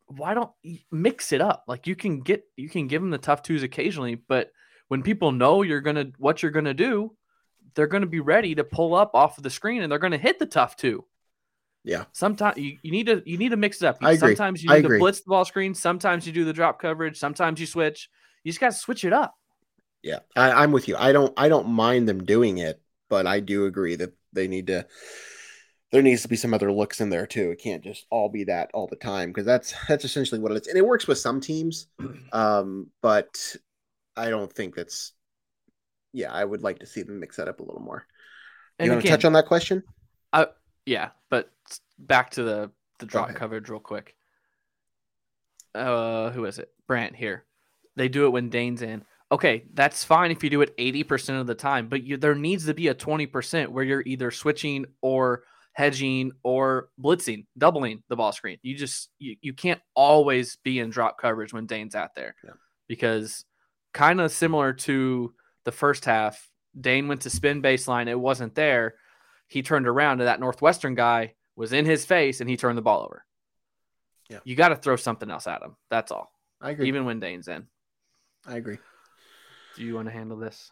Why 0.07 0.35
don't 0.35 0.51
mix 0.93 1.33
it 1.33 1.41
up? 1.41 1.65
Like 1.67 1.87
you 1.87 1.97
can 1.97 2.21
get 2.21 2.45
you 2.57 2.69
can 2.69 2.89
give 2.89 3.01
them 3.01 3.11
the 3.11 3.17
tough 3.17 3.43
twos 3.43 3.63
occasionally, 3.63 4.17
but 4.17 4.51
when 4.95 5.03
people 5.03 5.33
know 5.33 5.63
you're 5.63 5.81
gonna 5.81 6.07
what 6.19 6.41
you're 6.41 6.53
gonna 6.53 6.73
do, 6.73 7.17
they're 7.75 7.89
gonna 7.89 8.07
be 8.07 8.21
ready 8.21 8.55
to 8.55 8.63
pull 8.63 8.95
up 8.95 9.11
off 9.13 9.37
of 9.37 9.43
the 9.43 9.51
screen 9.51 9.83
and 9.83 9.91
they're 9.91 9.99
gonna 9.99 10.17
hit 10.17 10.39
the 10.39 10.47
tough 10.47 10.77
two. 10.77 11.05
Yeah. 11.83 12.05
Sometimes 12.13 12.59
you, 12.59 12.79
you 12.81 12.93
need 12.93 13.07
to 13.07 13.21
you 13.27 13.37
need 13.37 13.49
to 13.49 13.57
mix 13.57 13.83
it 13.83 13.87
up. 13.87 13.99
I 14.01 14.13
agree. 14.13 14.37
Sometimes 14.37 14.63
you 14.63 14.71
need 14.71 14.83
to 14.83 14.99
blitz 15.01 15.23
the 15.23 15.31
ball 15.31 15.45
screen. 15.45 15.75
Sometimes 15.75 16.29
you 16.29 16.33
do 16.33 16.45
the 16.45 16.53
drop 16.53 16.81
coverage. 16.81 17.19
Sometimes 17.19 17.59
you 17.59 17.67
switch. 17.67 18.09
You 18.45 18.53
just 18.53 18.61
got 18.61 18.71
to 18.71 18.77
switch 18.77 19.05
it 19.05 19.13
up. 19.13 19.35
Yeah, 20.01 20.21
I, 20.37 20.63
I'm 20.63 20.71
with 20.71 20.87
you. 20.87 20.95
I 20.97 21.11
don't 21.11 21.35
I 21.37 21.49
don't 21.49 21.71
mind 21.71 22.09
them 22.09 22.23
doing 22.23 22.59
it, 22.59 22.81
but 23.11 23.27
I 23.27 23.41
do 23.41 23.67
agree 23.67 23.97
that 23.97 24.13
they 24.33 24.47
need 24.47 24.69
to. 24.69 24.87
There 25.91 26.03
needs 26.03 26.23
to 26.23 26.29
be 26.29 26.37
some 26.37 26.55
other 26.55 26.71
looks 26.71 27.01
in 27.01 27.11
there 27.11 27.27
too. 27.27 27.51
It 27.51 27.61
can't 27.61 27.83
just 27.83 28.07
all 28.11 28.29
be 28.29 28.45
that 28.45 28.71
all 28.75 28.87
the 28.87 28.95
time 28.95 29.31
because 29.31 29.45
that's 29.45 29.75
that's 29.89 30.05
essentially 30.05 30.41
what 30.41 30.53
it 30.53 30.63
is, 30.63 30.69
and 30.69 30.79
it 30.79 30.87
works 30.87 31.09
with 31.09 31.19
some 31.19 31.41
teams. 31.41 31.89
Um, 32.33 32.91
but 33.01 33.57
I 34.17 34.31
don't 34.31 34.53
think 34.53 34.75
that's. 34.75 35.13
Yeah, 36.13 36.33
I 36.33 36.45
would 36.45 36.63
like 36.63 36.79
to 36.79 36.87
see 36.87 37.03
them 37.03 37.19
mix 37.19 37.37
that 37.37 37.49
up 37.49 37.61
a 37.61 37.65
little 37.65 37.83
more. 37.83 38.07
And 38.79 38.87
you 38.87 38.93
want 38.93 39.05
to 39.05 39.11
touch 39.11 39.25
on 39.25 39.33
that 39.33 39.47
question? 39.47 39.83
Uh, 40.33 40.47
yeah, 40.87 41.11
but 41.31 41.51
back 41.99 42.31
to 42.33 42.43
the 42.43 42.71
the 42.99 43.07
drop 43.07 43.31
okay. 43.31 43.39
coverage 43.39 43.69
real 43.69 43.81
quick. 43.81 44.15
Uh, 45.75 46.31
who 46.31 46.45
is 46.45 46.59
it? 46.59 46.71
Brant 46.87 47.17
here. 47.17 47.45
They 47.97 48.09
do 48.09 48.27
it 48.27 48.31
when 48.31 48.49
Dain's 48.49 48.83
in. 48.83 49.05
Okay, 49.33 49.65
that's 49.73 50.05
fine 50.05 50.31
if 50.31 50.45
you 50.45 50.51
do 50.51 50.61
it 50.61 50.77
80% 50.77 51.41
of 51.41 51.47
the 51.47 51.55
time, 51.55 51.89
but 51.89 52.05
you, 52.05 52.17
there 52.17 52.35
needs 52.35 52.67
to 52.67 52.75
be 52.75 52.89
a 52.89 52.95
20% 52.95 53.69
where 53.69 53.83
you're 53.83 54.03
either 54.07 54.31
switching 54.31 54.87
or 55.01 55.43
hedging 55.73 56.33
or 56.43 56.89
blitzing, 57.03 57.47
doubling 57.59 58.03
the 58.09 58.17
ball 58.17 58.33
screen. 58.33 58.59
You 58.63 58.77
just 58.77 59.11
you, 59.19 59.37
you 59.41 59.53
can't 59.53 59.81
always 59.95 60.57
be 60.57 60.79
in 60.79 60.91
drop 60.91 61.19
coverage 61.19 61.53
when 61.53 61.67
Dain's 61.67 61.95
out 61.95 62.15
there. 62.15 62.37
Yeah. 62.45 62.51
Because 62.87 63.45
kind 63.95 64.21
of 64.21 64.31
similar 64.31 64.75
to 64.75 65.33
the 65.65 65.73
first 65.73 66.05
half. 66.05 66.51
Dain 66.79 67.09
went 67.09 67.23
to 67.23 67.31
spin 67.31 67.63
baseline. 67.63 68.09
It 68.09 68.21
wasn't 68.21 68.55
there. 68.55 68.97
He 69.49 69.63
turned 69.63 69.89
around 69.89 70.21
and 70.21 70.29
that 70.29 70.41
Northwestern 70.41 70.95
guy 70.95 71.35
was 71.57 71.73
in 71.73 71.87
his 71.87 72.05
face 72.05 72.41
and 72.41 72.51
he 72.51 72.57
turned 72.57 72.77
the 72.77 72.83
ball 72.83 73.03
over. 73.03 73.25
Yeah. 74.29 74.41
You 74.45 74.57
got 74.57 74.69
to 74.69 74.77
throw 74.77 74.97
something 74.97 75.31
else 75.31 75.47
at 75.47 75.63
him. 75.63 75.77
That's 75.89 76.11
all. 76.11 76.31
I 76.61 76.71
agree. 76.71 76.89
Even 76.89 77.05
when 77.05 77.21
Dain's 77.21 77.49
in. 77.49 77.67
I 78.47 78.57
agree. 78.57 78.79
Do 79.77 79.85
you 79.85 79.95
want 79.95 80.09
to 80.09 80.13
handle 80.13 80.37
this? 80.37 80.71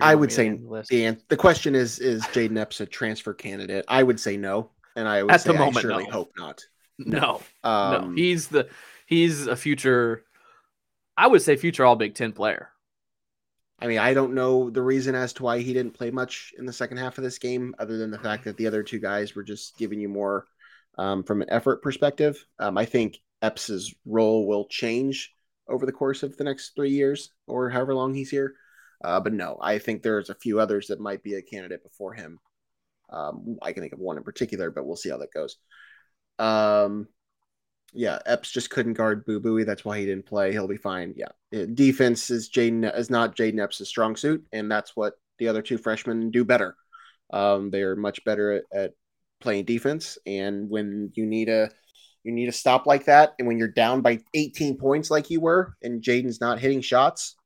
I 0.00 0.14
would 0.14 0.30
say 0.30 0.56
Dan. 0.88 1.20
The 1.28 1.36
question 1.36 1.74
is: 1.74 1.98
Is 1.98 2.22
Jayden 2.26 2.56
Epps 2.56 2.80
a 2.80 2.86
transfer 2.86 3.34
candidate? 3.34 3.84
I 3.88 4.04
would 4.04 4.20
say 4.20 4.36
no, 4.36 4.70
and 4.94 5.08
I 5.08 5.24
would 5.24 5.32
at 5.32 5.40
say 5.40 5.52
the 5.52 5.58
moment, 5.58 5.78
I 5.78 5.80
surely 5.80 6.04
no. 6.04 6.10
hope 6.10 6.30
not. 6.38 6.64
No, 6.98 7.40
um, 7.64 7.92
no, 7.92 8.12
he's 8.14 8.48
the 8.48 8.68
he's 9.06 9.46
a 9.46 9.56
future 9.56 10.24
I 11.20 11.26
would 11.26 11.42
say 11.42 11.56
future 11.56 11.84
All 11.84 11.96
Big 11.96 12.14
Ten 12.14 12.32
player. 12.32 12.70
I 13.78 13.86
mean, 13.86 13.98
I 13.98 14.14
don't 14.14 14.32
know 14.32 14.70
the 14.70 14.80
reason 14.80 15.14
as 15.14 15.34
to 15.34 15.42
why 15.42 15.58
he 15.58 15.74
didn't 15.74 15.92
play 15.92 16.10
much 16.10 16.54
in 16.58 16.64
the 16.64 16.72
second 16.72 16.96
half 16.96 17.18
of 17.18 17.24
this 17.24 17.38
game, 17.38 17.74
other 17.78 17.98
than 17.98 18.10
the 18.10 18.18
fact 18.18 18.44
that 18.44 18.56
the 18.56 18.66
other 18.66 18.82
two 18.82 18.98
guys 18.98 19.34
were 19.34 19.42
just 19.42 19.76
giving 19.76 20.00
you 20.00 20.08
more 20.08 20.46
um, 20.96 21.22
from 21.22 21.42
an 21.42 21.50
effort 21.50 21.82
perspective. 21.82 22.42
Um, 22.58 22.78
I 22.78 22.86
think 22.86 23.18
Epps's 23.42 23.94
role 24.06 24.46
will 24.46 24.64
change 24.70 25.34
over 25.68 25.84
the 25.84 25.92
course 25.92 26.22
of 26.22 26.38
the 26.38 26.44
next 26.44 26.74
three 26.74 26.90
years 26.90 27.32
or 27.46 27.68
however 27.68 27.94
long 27.94 28.14
he's 28.14 28.30
here. 28.30 28.54
Uh, 29.04 29.20
but 29.20 29.34
no, 29.34 29.58
I 29.60 29.78
think 29.78 30.02
there's 30.02 30.30
a 30.30 30.34
few 30.34 30.58
others 30.58 30.86
that 30.86 31.00
might 31.00 31.22
be 31.22 31.34
a 31.34 31.42
candidate 31.42 31.82
before 31.82 32.14
him. 32.14 32.38
Um, 33.10 33.58
I 33.60 33.74
can 33.74 33.82
think 33.82 33.92
of 33.92 33.98
one 33.98 34.16
in 34.16 34.22
particular, 34.22 34.70
but 34.70 34.86
we'll 34.86 34.96
see 34.96 35.10
how 35.10 35.18
that 35.18 35.34
goes. 35.34 35.58
Um, 36.38 37.08
yeah, 37.92 38.18
Epps 38.26 38.50
just 38.50 38.70
couldn't 38.70 38.94
guard 38.94 39.24
Boo 39.24 39.40
Buie. 39.40 39.64
That's 39.64 39.84
why 39.84 39.98
he 39.98 40.06
didn't 40.06 40.26
play. 40.26 40.52
He'll 40.52 40.68
be 40.68 40.76
fine. 40.76 41.14
Yeah, 41.16 41.66
defense 41.74 42.30
is 42.30 42.50
Jayden 42.50 42.96
is 42.96 43.10
not 43.10 43.36
Jayden 43.36 43.62
Epps' 43.62 43.88
strong 43.88 44.16
suit, 44.16 44.44
and 44.52 44.70
that's 44.70 44.94
what 44.96 45.14
the 45.38 45.48
other 45.48 45.62
two 45.62 45.78
freshmen 45.78 46.30
do 46.30 46.44
better. 46.44 46.76
Um, 47.32 47.70
they 47.70 47.82
are 47.82 47.96
much 47.96 48.24
better 48.24 48.52
at, 48.52 48.64
at 48.72 48.92
playing 49.40 49.64
defense, 49.64 50.18
and 50.26 50.68
when 50.68 51.10
you 51.14 51.26
need 51.26 51.48
a 51.48 51.70
you 52.22 52.32
need 52.32 52.48
a 52.48 52.52
stop 52.52 52.86
like 52.86 53.06
that, 53.06 53.34
and 53.38 53.48
when 53.48 53.58
you're 53.58 53.68
down 53.68 54.02
by 54.02 54.20
18 54.34 54.76
points 54.76 55.10
like 55.10 55.30
you 55.30 55.40
were, 55.40 55.74
and 55.82 56.02
Jayden's 56.02 56.40
not 56.40 56.58
hitting 56.58 56.82
shots, 56.82 57.36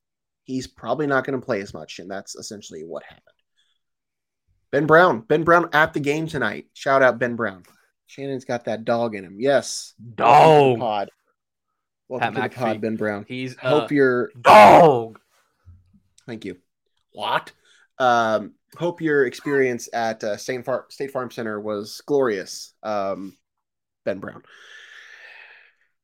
he's 0.42 0.66
probably 0.66 1.06
not 1.06 1.24
going 1.24 1.38
to 1.38 1.44
play 1.44 1.60
as 1.60 1.72
much, 1.72 2.00
and 2.00 2.10
that's 2.10 2.34
essentially 2.34 2.82
what 2.82 3.04
happened. 3.04 3.22
Ben 4.72 4.86
Brown, 4.86 5.20
Ben 5.20 5.44
Brown 5.44 5.68
at 5.72 5.92
the 5.92 6.00
game 6.00 6.26
tonight. 6.26 6.66
Shout 6.74 7.02
out 7.02 7.20
Ben 7.20 7.36
Brown. 7.36 7.62
Shannon's 8.06 8.44
got 8.44 8.64
that 8.66 8.84
dog 8.84 9.14
in 9.14 9.24
him. 9.24 9.36
Yes. 9.38 9.94
Dog. 10.14 10.78
pod. 10.78 11.10
Welcome 12.08 12.34
Pat 12.34 12.52
to 12.52 12.58
the 12.58 12.64
pod, 12.64 12.80
Ben 12.80 12.96
Brown. 12.96 13.24
He's 13.26 13.56
hope 13.56 13.90
your 13.90 14.30
dog. 14.40 15.18
Thank 16.26 16.44
you. 16.44 16.56
What? 17.12 17.52
Um, 17.98 18.54
hope 18.76 19.00
your 19.00 19.26
experience 19.26 19.88
at 19.92 20.22
uh, 20.22 20.36
State, 20.36 20.64
Farm, 20.64 20.84
State 20.90 21.12
Farm 21.12 21.30
Center 21.30 21.60
was 21.60 22.02
glorious, 22.06 22.74
um, 22.82 23.36
Ben 24.04 24.18
Brown. 24.18 24.42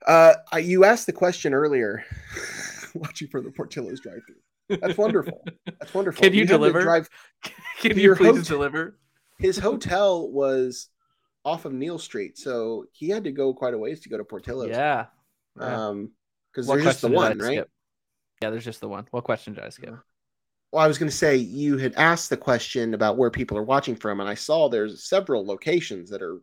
Uh, 0.07 0.35
you 0.59 0.85
asked 0.85 1.07
the 1.07 1.13
question 1.13 1.53
earlier, 1.53 2.05
watching 2.95 3.29
for 3.29 3.41
the 3.43 3.51
Portillo's 3.51 4.01
drive-through. 4.01 4.79
That's 4.81 4.97
wonderful. 4.97 5.45
That's 5.67 5.93
wonderful. 5.93 6.23
Can 6.23 6.33
you, 6.33 6.41
you 6.41 6.47
deliver? 6.47 6.81
Drive, 6.83 7.09
Can 7.81 7.99
you 7.99 8.15
please 8.15 8.37
hotel, 8.37 8.43
deliver? 8.43 8.99
His 9.39 9.59
hotel 9.59 10.31
was 10.31 10.89
off 11.45 11.65
of 11.65 11.73
Neil 11.73 11.99
Street, 11.99 12.39
so 12.39 12.87
he 12.93 13.09
had 13.09 13.25
to 13.25 13.33
go 13.33 13.55
quite 13.55 13.75
a 13.75 13.79
ways 13.79 14.01
to 14.01 14.09
go 14.09 14.19
to 14.19 14.25
Portillo's. 14.25 14.71
Yeah. 14.71 15.07
Um, 15.59 16.11
because 16.53 16.67
there's 16.67 16.85
just 16.85 17.01
the 17.03 17.09
one, 17.09 17.39
right? 17.39 17.59
Skip? 17.59 17.71
Yeah, 18.43 18.51
there's 18.51 18.65
just 18.65 18.81
the 18.81 18.89
one. 18.89 19.07
What 19.11 19.25
question 19.25 19.55
did 19.55 19.65
I 19.65 19.69
skip? 19.69 19.95
Well, 20.73 20.83
I 20.85 20.87
was 20.87 20.99
going 20.99 21.11
to 21.11 21.17
say 21.17 21.37
you 21.37 21.79
had 21.79 21.95
asked 21.97 22.31
the 22.31 22.37
question 22.37 22.95
about 22.95 23.17
where 23.17 23.31
people 23.31 23.57
are 23.59 23.63
watching 23.63 23.97
from, 23.97 24.21
and 24.21 24.29
I 24.29 24.35
saw 24.35 24.69
there's 24.69 25.09
several 25.09 25.45
locations 25.45 26.11
that 26.11 26.23
are 26.23 26.41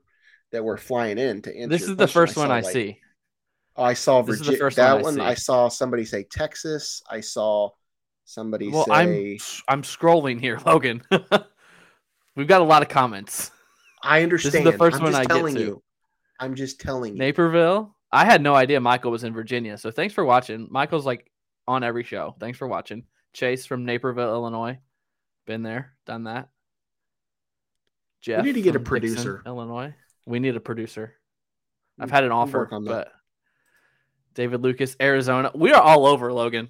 that 0.51 0.63
were 0.63 0.77
flying 0.77 1.17
in 1.17 1.41
to 1.41 1.55
answer. 1.55 1.67
This 1.69 1.83
is 1.83 1.95
the 1.95 2.07
first 2.07 2.37
I 2.37 2.41
one 2.41 2.51
I 2.51 2.61
like, 2.61 2.73
see. 2.73 2.99
Oh, 3.75 3.83
I 3.83 3.93
saw 3.93 4.21
Virginia. 4.21 4.69
That 4.71 5.01
one, 5.01 5.19
I, 5.19 5.29
I, 5.29 5.33
saw 5.33 5.67
somebody 5.67 6.03
say 6.03 6.23
Texas. 6.23 7.01
I 7.09 7.21
saw 7.21 7.69
somebody 8.25 8.69
well, 8.69 8.85
say. 8.85 8.91
I'm 8.91 9.37
I'm 9.67 9.81
scrolling 9.83 10.39
here, 10.39 10.59
Logan. 10.65 11.03
We've 12.35 12.47
got 12.47 12.61
a 12.61 12.65
lot 12.65 12.81
of 12.81 12.89
comments. 12.89 13.51
I 14.01 14.23
understand. 14.23 14.65
This 14.65 14.73
is 14.73 14.79
the 14.79 14.85
1st 14.85 15.01
one 15.01 15.15
I 15.15 15.25
get 15.25 15.53
to. 15.53 15.59
You. 15.59 15.83
I'm 16.39 16.55
just 16.55 16.79
telling 16.79 17.13
you. 17.13 17.19
Naperville. 17.19 17.95
I 18.11 18.25
had 18.25 18.41
no 18.41 18.55
idea 18.55 18.79
Michael 18.79 19.11
was 19.11 19.23
in 19.23 19.33
Virginia. 19.33 19.77
So 19.77 19.91
thanks 19.91 20.13
for 20.13 20.23
watching. 20.23 20.67
Michael's 20.71 21.05
like 21.05 21.29
on 21.67 21.83
every 21.83 22.03
show. 22.03 22.35
Thanks 22.39 22.57
for 22.57 22.67
watching. 22.67 23.03
Chase 23.33 23.65
from 23.65 23.85
Naperville, 23.85 24.29
Illinois. 24.29 24.79
Been 25.45 25.63
there, 25.63 25.93
done 26.05 26.25
that. 26.25 26.49
Jeff. 28.21 28.43
We 28.43 28.47
need 28.47 28.55
to 28.55 28.61
get 28.61 28.75
a 28.75 28.79
from 28.79 28.99
Dixon, 28.99 29.15
producer. 29.15 29.43
Illinois. 29.45 29.93
We 30.25 30.39
need 30.39 30.55
a 30.55 30.59
producer. 30.59 31.13
I've 31.99 32.11
had 32.11 32.23
an 32.23 32.31
offer, 32.31 32.67
on 32.71 32.83
but 32.83 33.11
David 34.33 34.61
Lucas, 34.61 34.95
Arizona. 35.01 35.51
We 35.55 35.71
are 35.73 35.81
all 35.81 36.05
over, 36.05 36.31
Logan. 36.33 36.69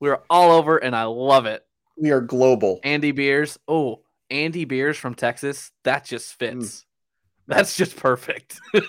We 0.00 0.08
are 0.08 0.22
all 0.28 0.52
over, 0.52 0.78
and 0.78 0.94
I 0.94 1.04
love 1.04 1.46
it. 1.46 1.64
We 1.96 2.10
are 2.10 2.20
global. 2.20 2.80
Andy 2.82 3.12
Beers. 3.12 3.58
Oh, 3.68 4.00
Andy 4.30 4.64
Beers 4.64 4.96
from 4.96 5.14
Texas. 5.14 5.70
That 5.84 6.04
just 6.04 6.38
Mm. 6.38 6.60
fits. 6.60 6.84
That's 7.46 7.76
just 7.76 7.96
perfect. 7.96 8.60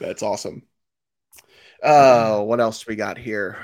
That's 0.00 0.22
awesome. 0.22 0.62
Oh, 1.82 2.42
what 2.42 2.60
else 2.60 2.86
we 2.86 2.96
got 2.96 3.18
here? 3.18 3.58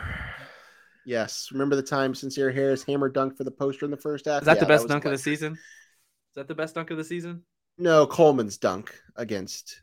Yes, 1.04 1.48
remember 1.52 1.76
the 1.76 1.82
time 1.82 2.12
Sencire 2.14 2.52
Harris 2.52 2.82
hammer 2.82 3.08
dunk 3.08 3.36
for 3.36 3.44
the 3.44 3.50
poster 3.50 3.84
in 3.84 3.90
the 3.90 3.96
first 3.96 4.26
half? 4.26 4.42
Is 4.42 4.46
that 4.46 4.56
Yeah, 4.56 4.60
the 4.60 4.66
best 4.66 4.84
was 4.84 4.90
dunk 4.90 5.04
of 5.04 5.12
the 5.12 5.18
season? 5.18 5.52
Is 5.54 5.58
that 6.34 6.48
the 6.48 6.54
best 6.54 6.74
dunk 6.74 6.90
of 6.90 6.96
the 6.96 7.04
season? 7.04 7.42
No, 7.78 8.06
Coleman's 8.06 8.58
dunk 8.58 8.92
against 9.16 9.82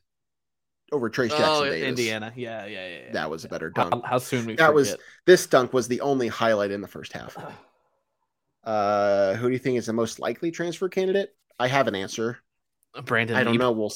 over 0.91 1.09
Trayce 1.09 1.29
Jackson 1.29 1.45
oh, 1.47 1.63
Davis. 1.65 1.87
Indiana. 1.87 2.33
Yeah, 2.35 2.65
yeah, 2.65 2.87
yeah. 2.87 2.97
yeah. 3.07 3.11
That 3.13 3.29
was 3.29 3.45
a 3.45 3.47
better 3.47 3.69
dunk. 3.69 4.05
how 4.05 4.17
soon 4.17 4.45
we 4.45 4.55
That 4.55 4.73
was- 4.73 4.95
This 5.25 5.47
dunk 5.47 5.73
was 5.73 5.87
the 5.87 6.01
only 6.01 6.27
highlight 6.27 6.71
in 6.71 6.81
the 6.81 6.87
first 6.87 7.13
half. 7.13 7.37
Uh, 8.63 9.33
who 9.35 9.47
do 9.47 9.53
you 9.53 9.59
think 9.59 9.77
is 9.77 9.85
the 9.87 9.93
most 9.93 10.19
likely 10.19 10.51
transfer 10.51 10.87
candidate? 10.89 11.35
I 11.59 11.67
have 11.67 11.87
an 11.87 11.95
answer. 11.95 12.39
Brandon. 13.05 13.35
I 13.35 13.43
don't 13.43 13.53
Lieb. 13.53 13.61
know. 13.61 13.71
We'll. 13.71 13.91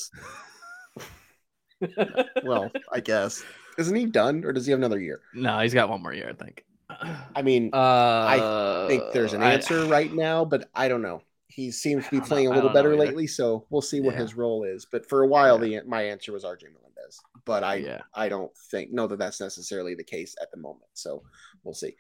Well, 2.44 2.72
I 2.92 3.00
guess 3.00 3.44
isn't 3.78 3.96
he 3.96 4.06
done, 4.08 4.44
or 4.44 4.52
does 4.52 4.66
he 4.66 4.72
have 4.72 4.80
another 4.80 5.00
year? 5.00 5.22
no, 5.34 5.60
he's 5.60 5.74
got 5.74 5.90
one 5.90 6.02
more 6.02 6.14
year, 6.14 6.30
I 6.30 6.34
think. 6.34 6.66
I 7.36 7.42
mean, 7.44 7.70
Uh, 7.74 7.78
I 7.78 8.86
think 8.88 9.04
there's 9.14 9.34
an 9.34 9.44
I- 9.44 9.54
answer 9.54 9.86
right 9.86 10.12
now, 10.12 10.44
but 10.46 10.70
I 10.74 10.88
don't 10.88 11.02
know. 11.04 11.22
He 11.48 11.70
seems 11.72 12.06
to 12.06 12.10
be 12.12 12.18
don't 12.18 12.24
know. 12.24 12.28
playing 12.28 12.48
a 12.48 12.52
I 12.52 12.56
little 12.56 12.70
better 12.72 12.96
lately, 12.96 13.28
so 13.28 13.66
we'll 13.70 13.82
see 13.82 14.00
what 14.02 14.14
Yeah. 14.16 14.22
his 14.22 14.36
role 14.36 14.64
is. 14.64 14.86
But 14.86 15.08
for 15.08 15.22
a 15.24 15.28
while, 15.28 15.58
the 15.60 15.82
my 15.86 16.02
answer 16.04 16.32
was 16.32 16.44
RJ 16.44 16.68
Melendez, 16.74 17.20
but 17.46 17.64
I 17.64 17.76
yeah. 17.76 18.02
I 18.14 18.30
don't 18.30 18.56
think 18.72 18.92
know 18.92 19.06
that 19.08 19.20
that's 19.20 19.40
necessarily 19.40 19.94
the 19.96 20.04
case 20.04 20.36
at 20.42 20.50
the 20.52 20.58
moment. 20.58 20.90
So 20.94 21.24
we'll 21.64 21.74
see. 21.76 21.96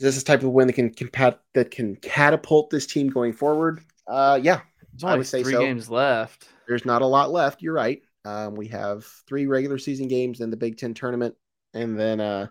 Is 0.00 0.14
this 0.14 0.22
the 0.22 0.24
type 0.24 0.42
of 0.42 0.50
win 0.50 0.66
that 0.66 0.72
can 0.72 0.88
compat 0.88 1.36
that 1.52 1.70
can 1.70 1.94
catapult 1.96 2.70
this 2.70 2.86
team 2.86 3.10
going 3.10 3.34
forward? 3.34 3.82
Uh, 4.06 4.40
yeah, 4.42 4.62
There's 4.94 5.04
I 5.04 5.14
would 5.14 5.26
say 5.26 5.42
three 5.42 5.52
so. 5.52 5.60
games 5.60 5.90
left. 5.90 6.48
there's 6.66 6.86
not 6.86 7.02
a 7.02 7.06
lot 7.06 7.30
left. 7.30 7.60
You're 7.60 7.74
right. 7.74 8.00
Um, 8.24 8.54
we 8.54 8.68
have 8.68 9.04
three 9.28 9.46
regular 9.46 9.76
season 9.76 10.08
games 10.08 10.40
in 10.40 10.50
the 10.50 10.56
Big 10.56 10.78
Ten 10.78 10.94
tournament, 10.94 11.34
and 11.74 12.00
then 12.00 12.18
uh, 12.18 12.46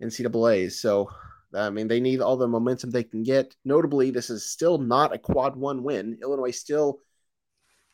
NCAA's. 0.00 0.80
So, 0.80 1.10
I 1.52 1.70
mean, 1.70 1.88
they 1.88 1.98
need 1.98 2.20
all 2.20 2.36
the 2.36 2.46
momentum 2.46 2.92
they 2.92 3.02
can 3.02 3.24
get. 3.24 3.56
Notably, 3.64 4.12
this 4.12 4.30
is 4.30 4.48
still 4.48 4.78
not 4.78 5.12
a 5.12 5.18
quad 5.18 5.56
one 5.56 5.82
win. 5.82 6.18
Illinois 6.22 6.52
still 6.52 7.00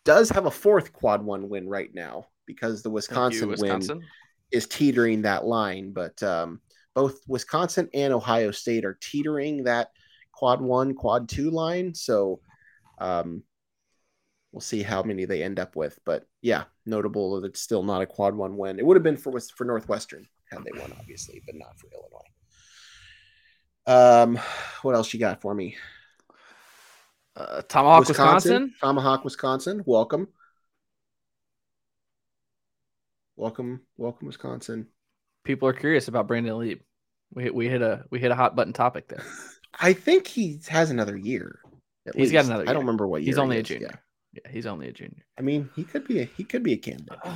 does 0.04 0.28
have 0.28 0.44
a 0.44 0.50
fourth 0.50 0.92
quad 0.92 1.22
one 1.22 1.48
win 1.48 1.66
right 1.66 1.94
now 1.94 2.26
because 2.44 2.82
the 2.82 2.90
Thank 2.90 3.34
you, 3.40 3.48
Wisconsin, 3.48 3.98
win 3.98 4.06
is 4.52 4.66
teetering 4.66 5.22
that 5.22 5.46
line. 5.46 5.94
But 5.94 6.22
um, 6.22 6.60
both 6.94 7.20
Wisconsin 7.26 7.88
and 7.92 8.12
Ohio 8.12 8.50
State 8.50 8.84
are 8.84 8.98
teetering 9.00 9.64
that 9.64 9.90
quad 10.32 10.60
one, 10.60 10.94
quad 10.94 11.28
two 11.28 11.50
line. 11.50 11.94
So 11.94 12.40
um, 12.98 13.42
we'll 14.52 14.60
see 14.60 14.82
how 14.82 15.02
many 15.02 15.24
they 15.24 15.42
end 15.42 15.58
up 15.58 15.76
with. 15.76 15.98
But 16.04 16.26
yeah, 16.40 16.64
notable 16.86 17.40
that 17.40 17.48
it's 17.48 17.60
still 17.60 17.82
not 17.82 18.02
a 18.02 18.06
quad 18.06 18.34
one 18.34 18.56
win. 18.56 18.78
It 18.78 18.86
would 18.86 18.96
have 18.96 19.02
been 19.02 19.16
for 19.16 19.38
for 19.40 19.64
Northwestern 19.64 20.26
had 20.50 20.64
they 20.64 20.78
won, 20.78 20.92
obviously, 20.98 21.42
but 21.44 21.54
not 21.56 21.78
for 21.78 21.88
Illinois. 21.92 22.20
Um, 23.86 24.38
what 24.82 24.94
else 24.94 25.12
you 25.12 25.20
got 25.20 25.40
for 25.40 25.54
me? 25.54 25.76
Uh, 27.36 27.62
Tomahawk, 27.62 28.08
Wisconsin. 28.08 28.72
Tomahawk, 28.80 29.24
Wisconsin. 29.24 29.82
Welcome. 29.84 30.28
Welcome, 33.36 33.80
welcome, 33.96 34.28
Wisconsin. 34.28 34.86
People 35.44 35.68
are 35.68 35.72
curious 35.72 36.08
about 36.08 36.26
Brandon 36.26 36.58
Lieb. 36.58 36.80
We 37.34 37.44
hit, 37.44 37.54
we 37.54 37.68
hit 37.68 37.82
a 37.82 38.04
we 38.10 38.18
hit 38.18 38.30
a 38.30 38.34
hot 38.34 38.56
button 38.56 38.72
topic 38.72 39.08
there. 39.08 39.22
I 39.80 39.92
think 39.92 40.26
he 40.26 40.60
has 40.68 40.90
another 40.90 41.16
year. 41.16 41.60
He's 42.14 42.30
got 42.32 42.40
least. 42.40 42.50
another 42.50 42.68
I 42.68 42.72
don't 42.72 42.82
remember 42.82 43.06
what 43.06 43.22
year. 43.22 43.26
He's 43.26 43.38
only 43.38 43.56
he 43.56 43.60
a 43.60 43.62
junior. 43.62 43.88
yeah. 43.90 43.98
Yeah, 44.44 44.50
he's 44.50 44.66
only 44.66 44.88
a 44.88 44.92
junior. 44.92 45.24
I 45.38 45.42
mean, 45.42 45.70
he 45.76 45.84
could 45.84 46.06
be 46.06 46.20
a 46.20 46.24
he 46.24 46.44
could 46.44 46.62
be 46.62 46.72
a 46.72 46.76
candidate. 46.76 47.18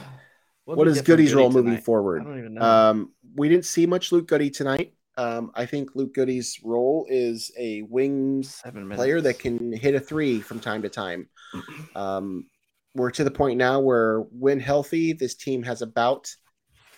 What 0.65 0.77
what 0.77 0.85
did 0.85 0.91
we 0.93 0.99
is 0.99 1.03
Goody's 1.07 1.31
Goody 1.31 1.41
role 1.41 1.51
moving 1.51 1.71
tonight? 1.71 1.79
I 1.79 1.81
forward? 1.81 2.25
don't 2.25 2.39
even 2.39 2.53
know. 2.53 2.61
Um, 2.61 3.13
we 3.35 3.49
didn't 3.49 3.65
see 3.65 3.87
much 3.87 4.13
Luke 4.13 4.29
Goody 4.29 4.51
tonight. 4.51 4.93
Um, 5.17 5.51
I 5.55 5.65
think 5.65 5.95
Luke 5.95 6.13
Goody's 6.13 6.61
role 6.63 7.07
is 7.09 7.51
a 7.59 7.81
wing 7.89 8.45
player 8.93 9.23
that 9.23 9.39
can 9.39 9.73
hit 9.73 9.95
a 9.95 10.01
three 10.01 10.41
from 10.43 10.61
time 10.61 10.83
to 10.83 10.91
time. 10.91 11.31
Um, 11.97 12.49
we're 12.95 13.11
to 13.13 13.25
the 13.25 13.31
point 13.31 13.57
now 13.57 13.81
where, 13.81 14.21
when 14.31 14.61
healthy, 14.61 15.15
this 15.15 15.35
team 15.35 15.63
has 15.63 15.81
about 15.81 16.31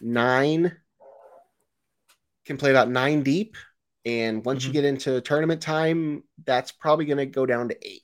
nine, 0.01 0.77
can 2.51 2.59
play 2.59 2.71
about 2.71 2.91
nine 2.91 3.23
deep. 3.23 3.57
And 4.05 4.45
once 4.45 4.65
you 4.65 4.71
Mhm. 4.71 4.75
get 4.75 4.85
into 4.85 5.21
tournament 5.21 5.63
time, 5.63 6.25
that's 6.45 6.73
probably 6.73 7.05
going 7.05 7.19
to 7.19 7.27
go 7.27 7.47
down 7.47 7.69
to 7.69 7.77
eight. 7.87 8.03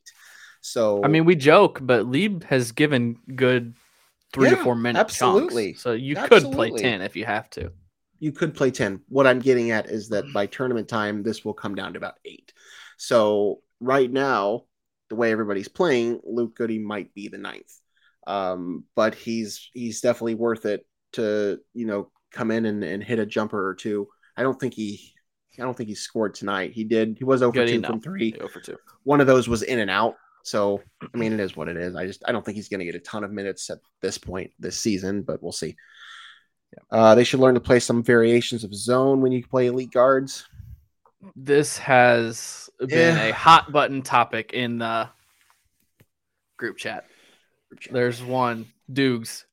So, 0.61 1.05
I 1.05 1.09
mean, 1.09 1.25
we 1.25 1.35
joke, 1.37 1.79
but 1.83 2.07
Lieb 2.07 2.45
has 2.45 2.73
given 2.73 3.19
good 3.35 3.75
three 4.33 4.51
to 4.51 4.57
four 4.57 4.75
minute 4.75 5.01
absolutely. 5.01 5.73
chunks. 5.73 5.83
So 5.83 5.93
you 5.93 6.15
could 6.17 6.53
play 6.53 6.71
ten 6.71 7.01
if 7.03 7.17
you 7.17 7.25
have 7.25 7.49
to. 7.51 7.73
you 8.19 8.33
could 8.33 8.55
play 8.55 8.71
10. 8.71 9.01
What 9.09 9.27
I'm 9.27 9.41
getting 9.41 9.71
at 9.73 9.91
is 9.91 10.09
that 10.09 10.25
by 10.33 10.47
tournament 10.47 10.89
time, 10.89 11.23
this 11.23 11.45
will 11.45 11.53
come 11.55 11.75
down 11.75 11.93
to 11.93 11.99
about 11.99 12.19
eight. 12.25 12.53
So, 12.97 13.61
right 13.81 14.11
now, 14.11 14.65
the 15.11 15.17
way 15.17 15.33
everybody's 15.33 15.69
playing, 15.69 16.21
Luke 16.25 16.57
Goody 16.57 16.79
might 16.79 17.13
be 17.15 17.29
the 17.29 17.39
ninth. 17.39 17.73
Um, 18.27 18.85
but 18.95 19.15
he's 19.15 19.71
he's 19.73 20.01
definitely 20.01 20.35
worth 20.35 20.67
it 20.67 20.87
to 21.13 21.61
you 21.75 21.87
know 21.87 22.11
come 22.33 22.51
in 22.51 22.65
and, 22.67 22.83
and 22.83 23.03
hit 23.05 23.19
a 23.19 23.27
jumper 23.27 23.69
or 23.69 23.75
two. 23.75 24.09
I 24.37 24.43
don't 24.43 24.59
think 24.59 24.75
he 24.75 25.15
I 25.59 25.63
don't 25.63 25.77
think 25.77 25.89
he 25.89 25.95
scored 25.95 26.35
tonight. 26.35 26.73
He 26.73 26.85
did. 26.85 27.17
He 27.19 27.25
was 27.25 27.43
over 27.43 27.67
two 27.67 27.81
no. 27.81 27.89
from 27.89 28.01
three. 28.01 28.33
For 28.53 28.61
two. 28.61 28.77
One 29.05 29.21
of 29.21 29.27
those 29.27 29.49
was 29.49 29.63
in 29.63 29.79
and 29.79 29.91
out. 29.91 30.17
So 30.43 30.83
I 31.03 31.17
mean, 31.17 31.33
it 31.33 31.41
is 31.41 31.57
what 31.57 31.69
it 31.69 31.77
is. 31.77 31.97
I 31.97 32.07
just 32.07 32.23
I 32.27 32.33
don't 32.33 32.45
think 32.45 32.57
he's 32.57 32.69
going 32.69 32.81
to 32.81 32.87
get 32.87 32.95
a 32.95 33.01
ton 33.01 33.25
of 33.25 33.33
minutes 33.33 33.71
at 33.71 33.79
this 34.03 34.19
point 34.19 34.53
this 34.59 34.79
season, 34.79 35.23
but 35.23 35.43
we'll 35.43 35.53
see. 35.53 35.77
Uh, 36.91 37.15
they 37.15 37.25
should 37.25 37.41
learn 37.41 37.55
to 37.55 37.61
play 37.61 37.81
some 37.81 38.03
variations 38.03 38.65
of 38.65 38.75
zone 38.75 39.21
when 39.21 39.33
you 39.33 39.45
play 39.47 39.67
elite 39.67 39.93
guards. 39.93 40.47
This 41.35 41.79
has 41.79 42.69
been 42.79 43.17
Yeah. 43.17 43.25
a 43.25 43.33
hot 43.33 43.73
button 43.73 44.03
topic 44.03 44.53
in 44.53 44.79
the 44.79 45.09
group 46.59 46.77
chat. 46.77 47.07
There's 47.91 48.23
one, 48.23 48.67
Dukes. 48.93 49.47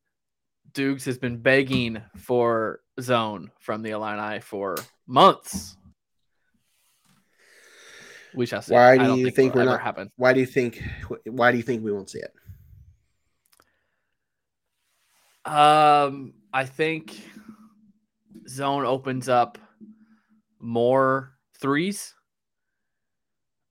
Dukes 0.74 1.06
has 1.06 1.17
been 1.17 1.38
begging 1.38 2.02
for 2.17 2.82
zone 3.02 3.52
from 3.60 3.82
the 3.82 3.92
Illini 3.92 4.40
for 4.40 4.78
months. 5.08 5.78
We 8.36 8.46
shall 8.46 8.62
see. 8.62 8.74
Why 8.74 8.98
do 8.98 9.16
you 9.16 9.26
think, 9.26 9.36
think 9.36 9.56
we're 9.56 9.66
not- 9.66 9.82
happen? 9.82 10.12
Why 10.16 10.34
do 10.34 10.40
you 10.40 10.46
think? 10.46 10.82
Why 11.26 11.52
do 11.52 11.58
you 11.58 11.64
think 11.64 11.84
we 11.84 11.92
won't 11.92 12.10
see 12.10 12.20
it? 12.20 12.34
Um, 15.46 16.34
I 16.54 16.66
think 16.66 17.20
zone 18.48 18.86
opens 18.86 19.30
up 19.30 19.58
more 20.60 21.34
threes. 21.60 22.16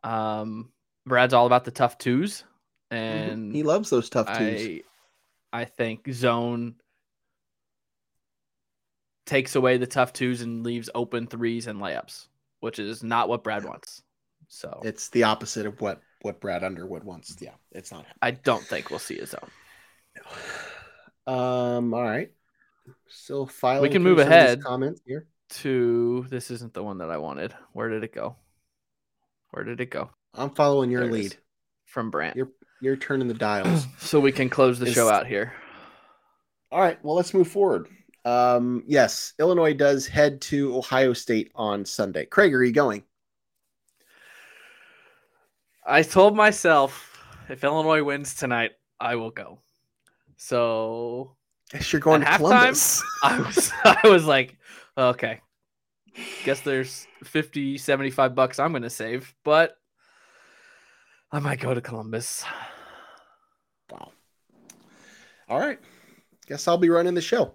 Um, 0.04 0.70
Brad's 1.06 1.34
all 1.34 1.46
about 1.46 1.64
the 1.64 1.70
tough 1.70 1.98
twos, 1.98 2.44
and 2.90 3.54
he 3.54 3.62
loves 3.62 3.90
those 3.90 4.10
tough 4.10 4.26
twos. 4.38 4.60
I, 4.60 4.82
I 5.52 5.64
think 5.64 6.12
zone 6.12 6.76
takes 9.26 9.54
away 9.54 9.76
the 9.76 9.86
tough 9.86 10.12
twos 10.12 10.40
and 10.42 10.64
leaves 10.64 10.90
open 10.94 11.26
threes 11.26 11.66
and 11.66 11.80
layups, 11.80 12.26
which 12.60 12.78
is 12.78 13.02
not 13.02 13.28
what 13.28 13.44
Brad 13.44 13.64
wants. 13.64 14.02
So 14.48 14.80
It's 14.84 15.08
the 15.10 15.24
opposite 15.24 15.66
of 15.66 15.80
what 15.80 16.00
what 16.22 16.40
Brad 16.40 16.62
Underwood 16.62 17.04
wants. 17.04 17.36
Yeah, 17.40 17.54
it's 17.72 17.90
not 17.90 18.04
happening. 18.06 18.18
I 18.22 18.30
don't 18.32 18.62
think 18.62 18.90
we'll 18.90 18.98
see 18.98 19.18
a 19.18 19.26
zone. 19.26 19.40
Um. 21.26 21.94
All 21.94 22.02
right. 22.02 22.30
Still 23.08 23.46
filing. 23.46 23.82
We 23.82 23.88
can 23.88 24.02
move 24.02 24.18
some 24.18 24.26
of 24.26 24.32
these 24.32 24.36
ahead. 24.36 24.62
Comments 24.62 25.00
here. 25.06 25.26
To 25.50 26.26
this 26.30 26.50
isn't 26.50 26.74
the 26.74 26.82
one 26.82 26.98
that 26.98 27.10
I 27.10 27.18
wanted. 27.18 27.54
Where 27.72 27.88
did 27.88 28.04
it 28.04 28.14
go? 28.14 28.36
Where 29.50 29.64
did 29.64 29.80
it 29.80 29.90
go? 29.90 30.10
I'm 30.34 30.50
following 30.50 30.90
your 30.90 31.06
lead. 31.06 31.36
From 31.86 32.10
Brant. 32.10 32.36
You're 32.36 32.50
you're 32.80 32.96
turning 32.96 33.28
the 33.28 33.34
dials. 33.34 33.86
so 33.98 34.18
we 34.18 34.32
can 34.32 34.48
close 34.48 34.78
the 34.78 34.86
Is- 34.86 34.94
show 34.94 35.08
out 35.08 35.26
here. 35.26 35.52
All 36.70 36.80
right. 36.80 37.02
Well, 37.04 37.14
let's 37.14 37.34
move 37.34 37.48
forward. 37.48 37.88
Um. 38.24 38.84
Yes, 38.86 39.34
Illinois 39.40 39.74
does 39.74 40.06
head 40.06 40.40
to 40.42 40.76
Ohio 40.76 41.12
State 41.12 41.50
on 41.54 41.84
Sunday. 41.84 42.24
Craig, 42.26 42.54
are 42.54 42.62
you 42.64 42.72
going? 42.72 43.02
I 45.84 46.02
told 46.02 46.36
myself 46.36 47.24
if 47.48 47.64
Illinois 47.64 48.04
wins 48.04 48.34
tonight, 48.34 48.72
I 49.00 49.16
will 49.16 49.30
go. 49.30 49.58
So 50.36 51.36
Yes, 51.72 51.92
you're 51.92 52.00
going 52.00 52.22
At 52.22 52.38
to 52.38 52.44
halftime? 52.44 52.48
Columbus. 52.48 53.02
I 53.22 53.38
was 53.40 53.72
I 53.84 54.08
was 54.08 54.24
like, 54.24 54.56
okay. 54.96 55.40
Guess 56.44 56.60
there's 56.60 57.06
50, 57.24 57.78
75 57.78 58.34
bucks 58.34 58.58
I'm 58.58 58.72
gonna 58.72 58.90
save, 58.90 59.34
but 59.44 59.76
I 61.30 61.38
might 61.40 61.60
go 61.60 61.72
to 61.72 61.80
Columbus. 61.80 62.44
Wow. 63.90 64.12
All 65.48 65.58
right. 65.58 65.78
Guess 66.46 66.68
I'll 66.68 66.76
be 66.78 66.90
running 66.90 67.14
the 67.14 67.22
show. 67.22 67.54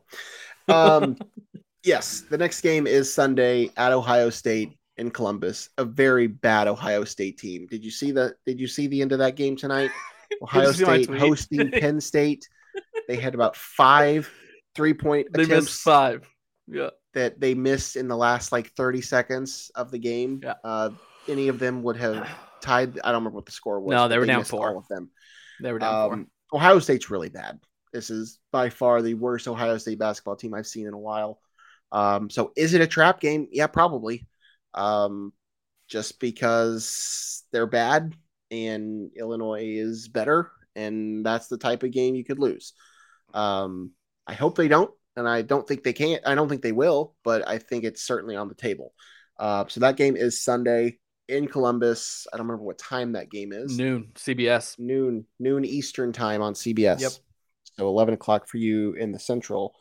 Um, 0.67 1.17
yes, 1.83 2.21
the 2.29 2.37
next 2.37 2.61
game 2.61 2.87
is 2.87 3.13
Sunday 3.13 3.69
at 3.77 3.91
Ohio 3.91 4.29
State 4.29 4.77
in 4.97 5.11
Columbus. 5.11 5.69
A 5.77 5.85
very 5.85 6.27
bad 6.27 6.67
Ohio 6.67 7.03
State 7.03 7.37
team. 7.37 7.67
Did 7.69 7.83
you 7.83 7.91
see 7.91 8.11
the 8.11 8.35
Did 8.45 8.59
you 8.59 8.67
see 8.67 8.87
the 8.87 9.01
end 9.01 9.11
of 9.11 9.19
that 9.19 9.35
game 9.35 9.55
tonight? 9.55 9.91
Ohio 10.41 10.71
State 10.71 11.09
hosting 11.09 11.71
Penn 11.79 12.01
State. 12.01 12.47
They 13.07 13.15
had 13.15 13.33
about 13.33 13.55
five 13.55 14.29
three 14.75 14.93
point 14.93 15.27
they 15.31 15.43
attempts. 15.43 15.65
missed 15.65 15.81
five. 15.81 16.27
Yeah. 16.67 16.89
That 17.13 17.39
they 17.39 17.53
missed 17.53 17.95
in 17.95 18.07
the 18.07 18.17
last 18.17 18.51
like 18.51 18.71
30 18.73 19.01
seconds 19.01 19.71
of 19.75 19.89
the 19.89 19.97
game. 19.97 20.41
Yeah. 20.43 20.55
Uh, 20.63 20.91
any 21.27 21.47
of 21.47 21.59
them 21.59 21.81
would 21.83 21.97
have 21.97 22.27
tied. 22.61 22.99
I 22.99 23.11
don't 23.11 23.21
remember 23.21 23.35
what 23.35 23.45
the 23.45 23.51
score 23.51 23.79
was. 23.79 23.91
No, 23.91 24.07
they 24.07 24.17
were 24.17 24.25
down 24.25 24.43
four. 24.43 24.69
All 24.69 24.77
of 24.77 24.87
them. 24.87 25.09
They 25.61 25.71
were 25.71 25.79
down 25.79 26.07
four. 26.07 26.13
Um, 26.13 26.27
Ohio 26.53 26.79
State's 26.79 27.09
really 27.09 27.29
bad. 27.29 27.59
This 27.93 28.09
is 28.09 28.39
by 28.51 28.69
far 28.69 29.01
the 29.01 29.13
worst 29.13 29.47
Ohio 29.47 29.77
State 29.77 29.99
basketball 29.99 30.35
team 30.35 30.53
I've 30.53 30.67
seen 30.67 30.87
in 30.87 30.93
a 30.93 30.99
while. 30.99 31.39
Um, 31.91 32.29
so 32.29 32.51
is 32.55 32.73
it 32.73 32.81
a 32.81 32.87
trap 32.87 33.19
game? 33.19 33.47
Yeah, 33.51 33.67
probably. 33.67 34.27
Um, 34.73 35.33
just 35.87 36.19
because 36.19 37.43
they're 37.51 37.65
bad 37.67 38.13
and 38.51 39.11
Illinois 39.17 39.63
is 39.65 40.07
better, 40.07 40.51
and 40.75 41.25
that's 41.25 41.47
the 41.47 41.57
type 41.57 41.83
of 41.83 41.91
game 41.91 42.15
you 42.15 42.25
could 42.25 42.39
lose. 42.39 42.73
Um, 43.33 43.91
I 44.25 44.33
hope 44.33 44.57
they 44.57 44.67
don't, 44.67 44.91
and 45.15 45.27
I 45.27 45.41
don't 45.41 45.67
think 45.67 45.83
they 45.83 45.93
can't. 45.93 46.21
I 46.25 46.35
don't 46.35 46.49
think 46.49 46.61
they 46.61 46.73
will, 46.73 47.15
but 47.23 47.47
I 47.47 47.57
think 47.57 47.83
it's 47.83 48.03
certainly 48.03 48.35
on 48.35 48.49
the 48.49 48.55
table. 48.55 48.93
Uh, 49.39 49.65
so 49.67 49.79
that 49.81 49.95
game 49.97 50.15
is 50.15 50.43
Sunday 50.43 50.99
in 51.27 51.47
Columbus. 51.47 52.27
I 52.31 52.37
don't 52.37 52.47
remember 52.47 52.65
what 52.65 52.77
time 52.77 53.13
that 53.13 53.29
game 53.29 53.51
is 53.53 53.77
Noon, 53.77 54.11
CBS. 54.15 54.77
noon 54.79 55.25
noon 55.39 55.65
Eastern 55.65 56.11
time 56.11 56.41
on 56.41 56.53
CBS. 56.53 57.01
Yep. 57.01 57.11
So 57.79 57.87
eleven 57.87 58.13
o'clock 58.13 58.47
for 58.47 58.57
you 58.57 58.93
in 58.93 59.11
the 59.11 59.19
Central 59.19 59.75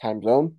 time 0.00 0.22
zone. 0.22 0.56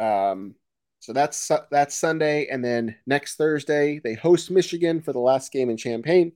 Um, 0.00 0.54
so 0.98 1.12
that's 1.12 1.50
that's 1.70 1.96
Sunday, 1.96 2.46
and 2.46 2.64
then 2.64 2.96
next 3.06 3.36
Thursday 3.36 4.00
they 4.02 4.14
host 4.14 4.50
Michigan 4.50 5.00
for 5.00 5.12
the 5.12 5.18
last 5.18 5.52
game 5.52 5.70
in 5.70 5.76
Champaign, 5.76 6.32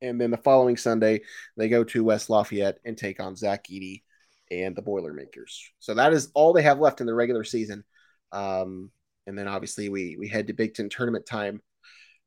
and 0.00 0.20
then 0.20 0.30
the 0.30 0.36
following 0.36 0.76
Sunday 0.76 1.20
they 1.56 1.68
go 1.68 1.84
to 1.84 2.04
West 2.04 2.30
Lafayette 2.30 2.78
and 2.84 2.96
take 2.96 3.20
on 3.20 3.36
Zach 3.36 3.66
Edey 3.68 4.02
and 4.50 4.76
the 4.76 4.82
Boilermakers. 4.82 5.70
So 5.80 5.94
that 5.94 6.12
is 6.12 6.30
all 6.34 6.52
they 6.52 6.62
have 6.62 6.78
left 6.78 7.00
in 7.00 7.06
the 7.06 7.14
regular 7.14 7.44
season. 7.44 7.84
Um, 8.32 8.90
and 9.26 9.36
then 9.38 9.48
obviously 9.48 9.88
we 9.88 10.16
we 10.18 10.28
head 10.28 10.48
to 10.48 10.52
Big 10.52 10.74
Ten 10.74 10.88
tournament 10.88 11.26
time 11.26 11.62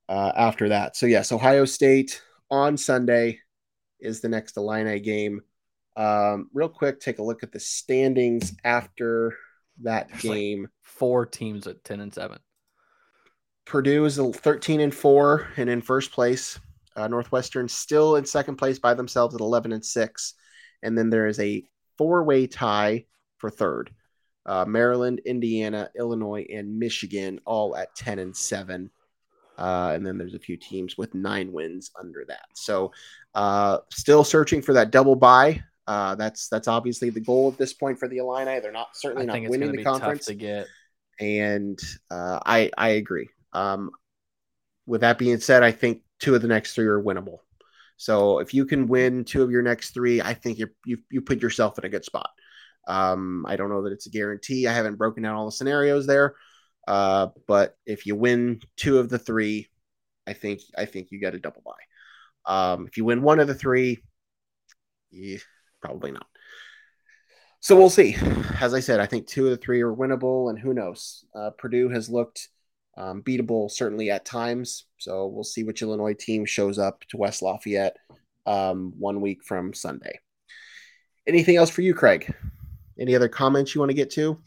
uh, 0.10 0.32
after 0.36 0.70
that. 0.70 0.96
So 0.96 1.06
yes, 1.06 1.32
Ohio 1.32 1.66
State 1.66 2.22
on 2.50 2.78
Sunday 2.78 3.40
is 4.00 4.22
the 4.22 4.30
next 4.30 4.58
Illini 4.58 5.00
game. 5.00 5.42
Um, 5.98 6.50
real 6.54 6.70
quick, 6.70 7.00
take 7.00 7.20
a 7.20 7.24
look 7.24 7.44
at 7.44 7.52
the 7.52 7.60
standings 7.60 8.54
after 8.64 9.38
that 9.84 10.10
There's 10.10 10.26
like- 10.26 10.38
game. 10.38 10.68
Four 10.82 11.26
teams 11.26 11.68
at 11.68 11.84
ten 11.84 12.00
and 12.00 12.14
seven. 12.14 12.40
Purdue 13.66 14.06
is 14.06 14.18
13 14.18 14.80
and 14.80 14.94
4 14.94 15.48
and 15.58 15.70
in 15.70 15.82
first 15.82 16.12
place. 16.12 16.60
Uh, 16.96 17.08
Northwestern 17.08 17.68
still 17.68 18.16
in 18.16 18.24
second 18.26 18.58
place 18.58 18.78
by 18.80 18.94
themselves 18.94 19.34
at 19.34 19.42
11 19.42 19.72
and 19.74 19.84
6. 19.84 20.34
And 20.84 20.98
then 20.98 21.10
there 21.10 21.26
is 21.26 21.40
a 21.40 21.64
four 21.98 22.24
way 22.24 22.46
tie 22.48 23.06
for 23.38 23.50
third. 23.50 23.92
Uh, 24.46 24.66
Maryland, 24.66 25.20
Indiana, 25.26 25.90
Illinois, 25.98 26.46
and 26.54 26.78
Michigan 26.78 27.42
all 27.46 27.76
at 27.76 27.94
10 27.96 28.20
and 28.20 28.38
7. 28.38 28.90
Uh, 29.58 29.92
and 29.96 30.06
then 30.06 30.18
there's 30.20 30.36
a 30.36 30.40
few 30.40 30.58
teams 30.58 30.96
with 30.98 31.16
nine 31.16 31.52
wins 31.52 31.90
under 32.00 32.24
that. 32.28 32.46
So 32.54 32.92
uh, 33.34 33.80
still 33.90 34.24
searching 34.24 34.62
for 34.62 34.74
that 34.74 34.92
double 34.92 35.16
bye. 35.16 35.64
Uh, 35.88 36.16
that's 36.16 36.48
that's 36.50 36.68
obviously 36.68 37.10
the 37.10 37.20
goal 37.20 37.52
at 37.52 37.58
this 37.58 37.74
point 37.74 38.00
for 38.00 38.08
the 38.08 38.18
Illini. 38.18 38.60
They're 38.60 38.72
not 38.72 38.96
certainly 38.96 39.26
not 39.26 39.50
winning 39.50 39.72
the 39.72 39.84
conference 39.84 40.26
to 40.26 40.34
get. 40.34 40.68
and 41.20 41.80
uh, 42.10 42.40
I 42.46 42.72
I 42.78 42.90
agree. 42.90 43.30
Um, 43.54 43.92
with 44.88 45.02
that 45.02 45.18
being 45.18 45.40
said, 45.40 45.64
I 45.64 45.72
think 45.72 46.02
two 46.20 46.36
of 46.36 46.42
the 46.42 46.48
next 46.48 46.74
three 46.74 46.86
are 46.86 47.02
winnable. 47.02 47.40
So 47.98 48.40
if 48.40 48.54
you 48.54 48.66
can 48.66 48.88
win 48.88 49.24
two 49.24 49.42
of 49.42 49.52
your 49.52 49.62
next 49.62 49.92
three, 49.92 50.22
I 50.22 50.34
think 50.34 50.58
you 50.60 50.68
you 50.86 50.98
you 51.10 51.22
put 51.22 51.42
yourself 51.42 51.78
in 51.78 51.86
a 51.86 51.90
good 51.90 52.06
spot. 52.06 52.30
Um, 52.88 53.46
I 53.48 53.56
don't 53.56 53.70
know 53.70 53.84
that 53.84 53.94
it's 53.94 54.06
a 54.08 54.12
guarantee. 54.12 54.68
I 54.68 54.74
haven't 54.74 54.98
broken 54.98 55.24
down 55.24 55.36
all 55.36 55.46
the 55.46 55.52
scenarios 55.52 56.06
there, 56.06 56.36
uh, 56.88 57.28
but 57.48 57.78
if 57.86 58.06
you 58.06 58.16
win 58.16 58.62
two 58.76 59.00
of 59.00 59.10
the 59.10 59.20
three, 59.20 59.70
I 60.28 60.34
think 60.34 60.62
I 60.78 60.86
think 60.86 61.10
you 61.12 61.20
get 61.20 61.36
a 61.36 61.40
double 61.40 61.64
bye. 61.66 61.72
Um, 62.48 62.88
if 62.88 62.98
you 62.98 63.06
win 63.06 63.22
one 63.22 63.40
of 63.40 63.48
the 63.48 63.56
three, 63.56 64.04
yeah, 65.12 65.38
probably 65.86 66.12
not. 66.12 66.28
So 67.60 67.76
we'll 67.76 67.90
see. 67.90 68.16
As 68.60 68.74
I 68.74 68.80
said, 68.80 69.00
I 69.00 69.06
think 69.06 69.28
two 69.28 69.46
of 69.46 69.52
the 69.52 69.58
three 69.58 69.82
are 69.82 69.94
winnable, 69.94 70.50
and 70.50 70.60
who 70.60 70.74
knows? 70.74 71.26
Uh, 71.34 71.52
Purdue 71.52 71.90
has 71.90 72.10
looked 72.10 72.50
um, 72.98 73.22
beatable 73.24 73.70
certainly 73.72 74.10
at 74.12 74.26
times. 74.26 74.86
So 74.98 75.28
we'll 75.28 75.44
see 75.44 75.64
which 75.64 75.82
Illinois 75.82 76.14
team 76.14 76.46
shows 76.46 76.78
up 76.78 77.04
to 77.10 77.18
West 77.18 77.42
Lafayette 77.42 77.98
um, 78.46 78.94
one 78.98 79.22
week 79.22 79.44
from 79.44 79.74
Sunday. 79.74 80.20
Anything 81.28 81.56
else 81.56 81.70
for 81.70 81.82
you, 81.82 81.94
Craig? 81.94 82.34
Any 83.00 83.16
other 83.16 83.28
comments 83.28 83.74
you 83.74 83.82
want 83.82 83.90
to 83.90 83.96
get 83.96 84.12
to? 84.12 84.38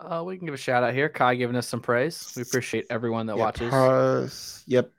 Uh, 0.00 0.22
we 0.26 0.36
can 0.36 0.46
give 0.46 0.54
a 0.54 0.58
shout 0.58 0.82
out 0.82 0.92
here. 0.92 1.08
Kai 1.08 1.36
giving 1.36 1.56
us 1.56 1.66
some 1.68 1.80
praise. 1.80 2.32
We 2.36 2.42
appreciate 2.42 2.86
everyone 2.90 3.26
that 3.26 3.36
Yep. 3.36 3.44
watches. 3.44 3.70
Pause. 3.70 4.64
Yep. 4.66 4.90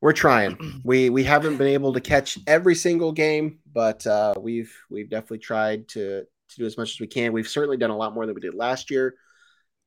We're 0.00 0.12
trying. 0.12 0.80
we 0.84 1.10
we 1.10 1.24
haven't 1.24 1.56
been 1.56 1.68
able 1.68 1.92
to 1.92 2.00
catch 2.00 2.38
every 2.46 2.74
single 2.74 3.12
game, 3.12 3.58
but 3.72 4.06
uh, 4.06 4.34
we've 4.38 4.74
we've 4.90 5.10
definitely 5.10 5.38
tried 5.38 5.88
to 5.88 6.22
to 6.22 6.56
do 6.56 6.66
as 6.66 6.76
much 6.76 6.92
as 6.92 7.00
we 7.00 7.06
can. 7.06 7.32
We've 7.32 7.48
certainly 7.48 7.76
done 7.76 7.90
a 7.90 7.96
lot 7.96 8.14
more 8.14 8.26
than 8.26 8.34
we 8.34 8.40
did 8.40 8.54
last 8.54 8.90
year, 8.90 9.14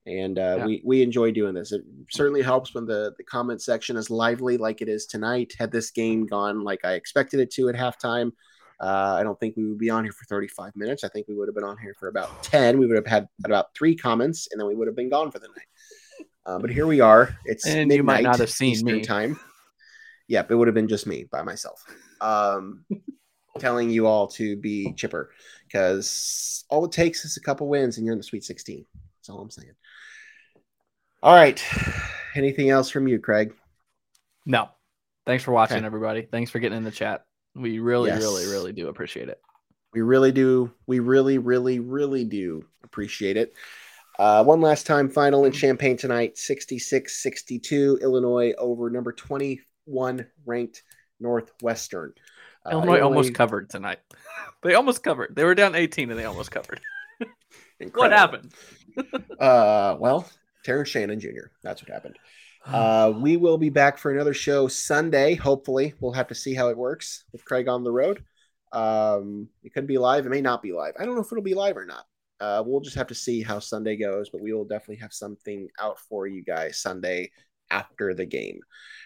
and 0.05 0.37
uh, 0.39 0.55
Yeah. 0.59 0.65
we 0.65 0.81
we 0.85 1.01
enjoy 1.01 1.31
doing 1.31 1.53
this. 1.53 1.71
It 1.71 1.81
certainly 2.11 2.41
helps 2.41 2.73
when 2.73 2.85
the 2.85 3.13
the 3.17 3.23
comment 3.23 3.61
section 3.61 3.97
is 3.97 4.09
lively 4.09 4.57
like 4.57 4.81
it 4.81 4.87
is 4.89 5.05
tonight. 5.07 5.53
Had 5.57 5.71
this 5.71 5.91
game 5.91 6.25
gone 6.25 6.63
like 6.63 6.85
I 6.85 6.93
expected 6.93 7.39
it 7.39 7.51
to 7.53 7.69
at 7.69 7.75
halftime, 7.75 8.31
uh, 8.79 9.17
I 9.19 9.23
don't 9.23 9.39
think 9.39 9.55
we 9.57 9.65
would 9.67 9.77
be 9.79 9.89
on 9.89 10.03
here 10.03 10.13
for 10.13 10.25
35 10.25 10.75
minutes. 10.75 11.03
I 11.03 11.07
think 11.09 11.27
we 11.27 11.35
would 11.35 11.47
have 11.47 11.55
been 11.55 11.63
on 11.63 11.77
here 11.77 11.95
for 11.99 12.07
about 12.07 12.43
10. 12.43 12.77
We 12.77 12.85
would 12.87 12.95
have 12.97 13.07
had 13.07 13.27
about 13.45 13.67
three 13.75 13.95
comments, 13.95 14.47
and 14.51 14.59
then 14.59 14.67
we 14.67 14.75
would 14.75 14.87
have 14.87 14.95
been 14.95 15.09
gone 15.09 15.31
for 15.31 15.39
the 15.39 15.47
night. 15.47 16.27
Uh, 16.45 16.59
but 16.59 16.69
here 16.69 16.85
we 16.85 16.99
are. 16.99 17.35
It's 17.45 17.65
And 17.65 17.91
you 17.91 18.03
might 18.03 18.23
not 18.23 18.39
have 18.39 18.49
seen 18.51 18.73
Eastern 18.73 18.97
me. 18.97 19.01
time. 19.01 19.39
Yep, 20.27 20.51
it 20.51 20.55
would 20.55 20.67
have 20.67 20.75
been 20.75 20.87
just 20.87 21.05
me 21.07 21.25
by 21.31 21.41
myself, 21.43 21.83
um, 22.21 22.85
telling 23.59 23.89
you 23.89 24.07
all 24.07 24.27
to 24.27 24.55
be 24.55 24.93
chipper 24.93 25.31
because 25.67 26.63
all 26.69 26.85
it 26.85 26.91
takes 26.91 27.25
is 27.25 27.37
a 27.37 27.41
couple 27.41 27.67
wins, 27.67 27.97
and 27.97 28.05
you're 28.05 28.13
in 28.13 28.19
the 28.19 28.23
Sweet 28.23 28.43
16. 28.43 28.85
That's 29.19 29.29
all 29.29 29.39
I'm 29.41 29.51
saying. 29.51 29.73
All 31.21 31.33
right. 31.35 31.63
Anything 32.35 32.69
else 32.69 32.89
from 32.89 33.07
you, 33.07 33.19
Craig? 33.19 33.53
No. 34.45 34.69
Thanks 35.25 35.43
for 35.43 35.51
watching, 35.51 35.77
Okay. 35.77 35.85
everybody. 35.85 36.23
Thanks 36.29 36.51
for 36.51 36.59
getting 36.59 36.77
in 36.77 36.83
the 36.83 36.91
chat. 36.91 37.25
We 37.55 37.79
really, 37.79 38.09
Yes. 38.09 38.21
really, 38.21 38.45
really 38.47 38.73
do 38.73 38.89
appreciate 38.89 39.29
it. 39.29 39.39
We 39.93 40.01
really 40.01 40.31
do. 40.31 40.73
We 40.87 40.99
really, 40.99 41.37
really, 41.37 41.79
really 41.79 42.25
do 42.25 42.65
appreciate 42.83 43.37
it. 43.37 43.53
Uh, 44.19 44.43
one 44.43 44.59
last 44.59 44.85
time, 44.85 45.09
final 45.09 45.45
in 45.45 45.51
Champaign 45.51 45.95
tonight 45.97 46.37
66 46.37 47.21
62, 47.21 47.99
Illinois 48.01 48.53
over 48.57 48.89
number 48.89 49.13
21 49.85 50.25
ranked 50.45 50.83
Northwestern. 51.19 52.13
Uh, 52.65 52.71
Illinois, 52.71 53.01
almost 53.01 53.33
covered 53.33 53.69
tonight. 53.69 53.99
they 54.63 54.73
almost 54.73 55.03
covered. 55.03 55.35
They 55.35 55.43
were 55.43 55.55
down 55.55 55.75
18 55.75 56.09
and 56.09 56.19
they 56.19 56.25
almost 56.25 56.51
covered. 56.51 56.79
What 57.93 58.11
happened? 58.11 58.53
Uh, 59.39 59.97
well, 59.99 60.29
Terrence 60.63 60.87
Shannon 60.87 61.19
Jr. 61.19 61.49
That's 61.63 61.81
what 61.81 61.91
happened. 61.91 62.17
Uh, 62.65 63.11
we 63.17 63.35
will 63.35 63.57
be 63.57 63.67
back 63.67 63.97
for 63.97 64.09
another 64.09 64.33
show 64.33 64.69
Sunday. 64.69 65.35
Hopefully, 65.35 65.93
we'll 65.99 66.13
have 66.13 66.29
to 66.29 66.35
see 66.35 66.53
how 66.53 66.69
it 66.69 66.77
works 66.77 67.25
with 67.33 67.43
Craig 67.43 67.67
on 67.67 67.83
the 67.83 67.91
road. 67.91 68.23
Um, 68.71 69.49
it 69.63 69.73
could 69.73 69.85
be 69.85 69.97
live. 69.97 70.25
It 70.25 70.29
may 70.29 70.39
not 70.39 70.61
be 70.61 70.71
live. 70.71 70.93
I 70.97 71.03
don't 71.03 71.15
know 71.15 71.21
if 71.21 71.27
it'll 71.29 71.43
be 71.43 71.55
live 71.55 71.75
or 71.75 71.85
not. 71.85 72.05
Uh, 72.39 72.63
we'll 72.65 72.79
just 72.79 72.95
have 72.95 73.07
to 73.07 73.15
see 73.15 73.43
how 73.43 73.59
Sunday 73.59 73.97
goes, 73.97 74.29
but 74.29 74.39
we 74.39 74.53
will 74.53 74.63
definitely 74.63 75.01
have 75.01 75.11
something 75.11 75.67
out 75.77 75.99
for 75.99 76.25
you 76.25 76.41
guys 76.41 76.79
Sunday 76.79 77.31
after 77.73 78.13
the 78.13 78.25
game. 78.25 78.59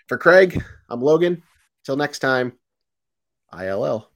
For 0.08 0.18
Craig, 0.18 0.62
I'm 0.90 1.02
Logan. 1.02 1.44
Till 1.86 1.96
next 1.96 2.20
time, 2.20 2.54
ILL. 3.58 4.10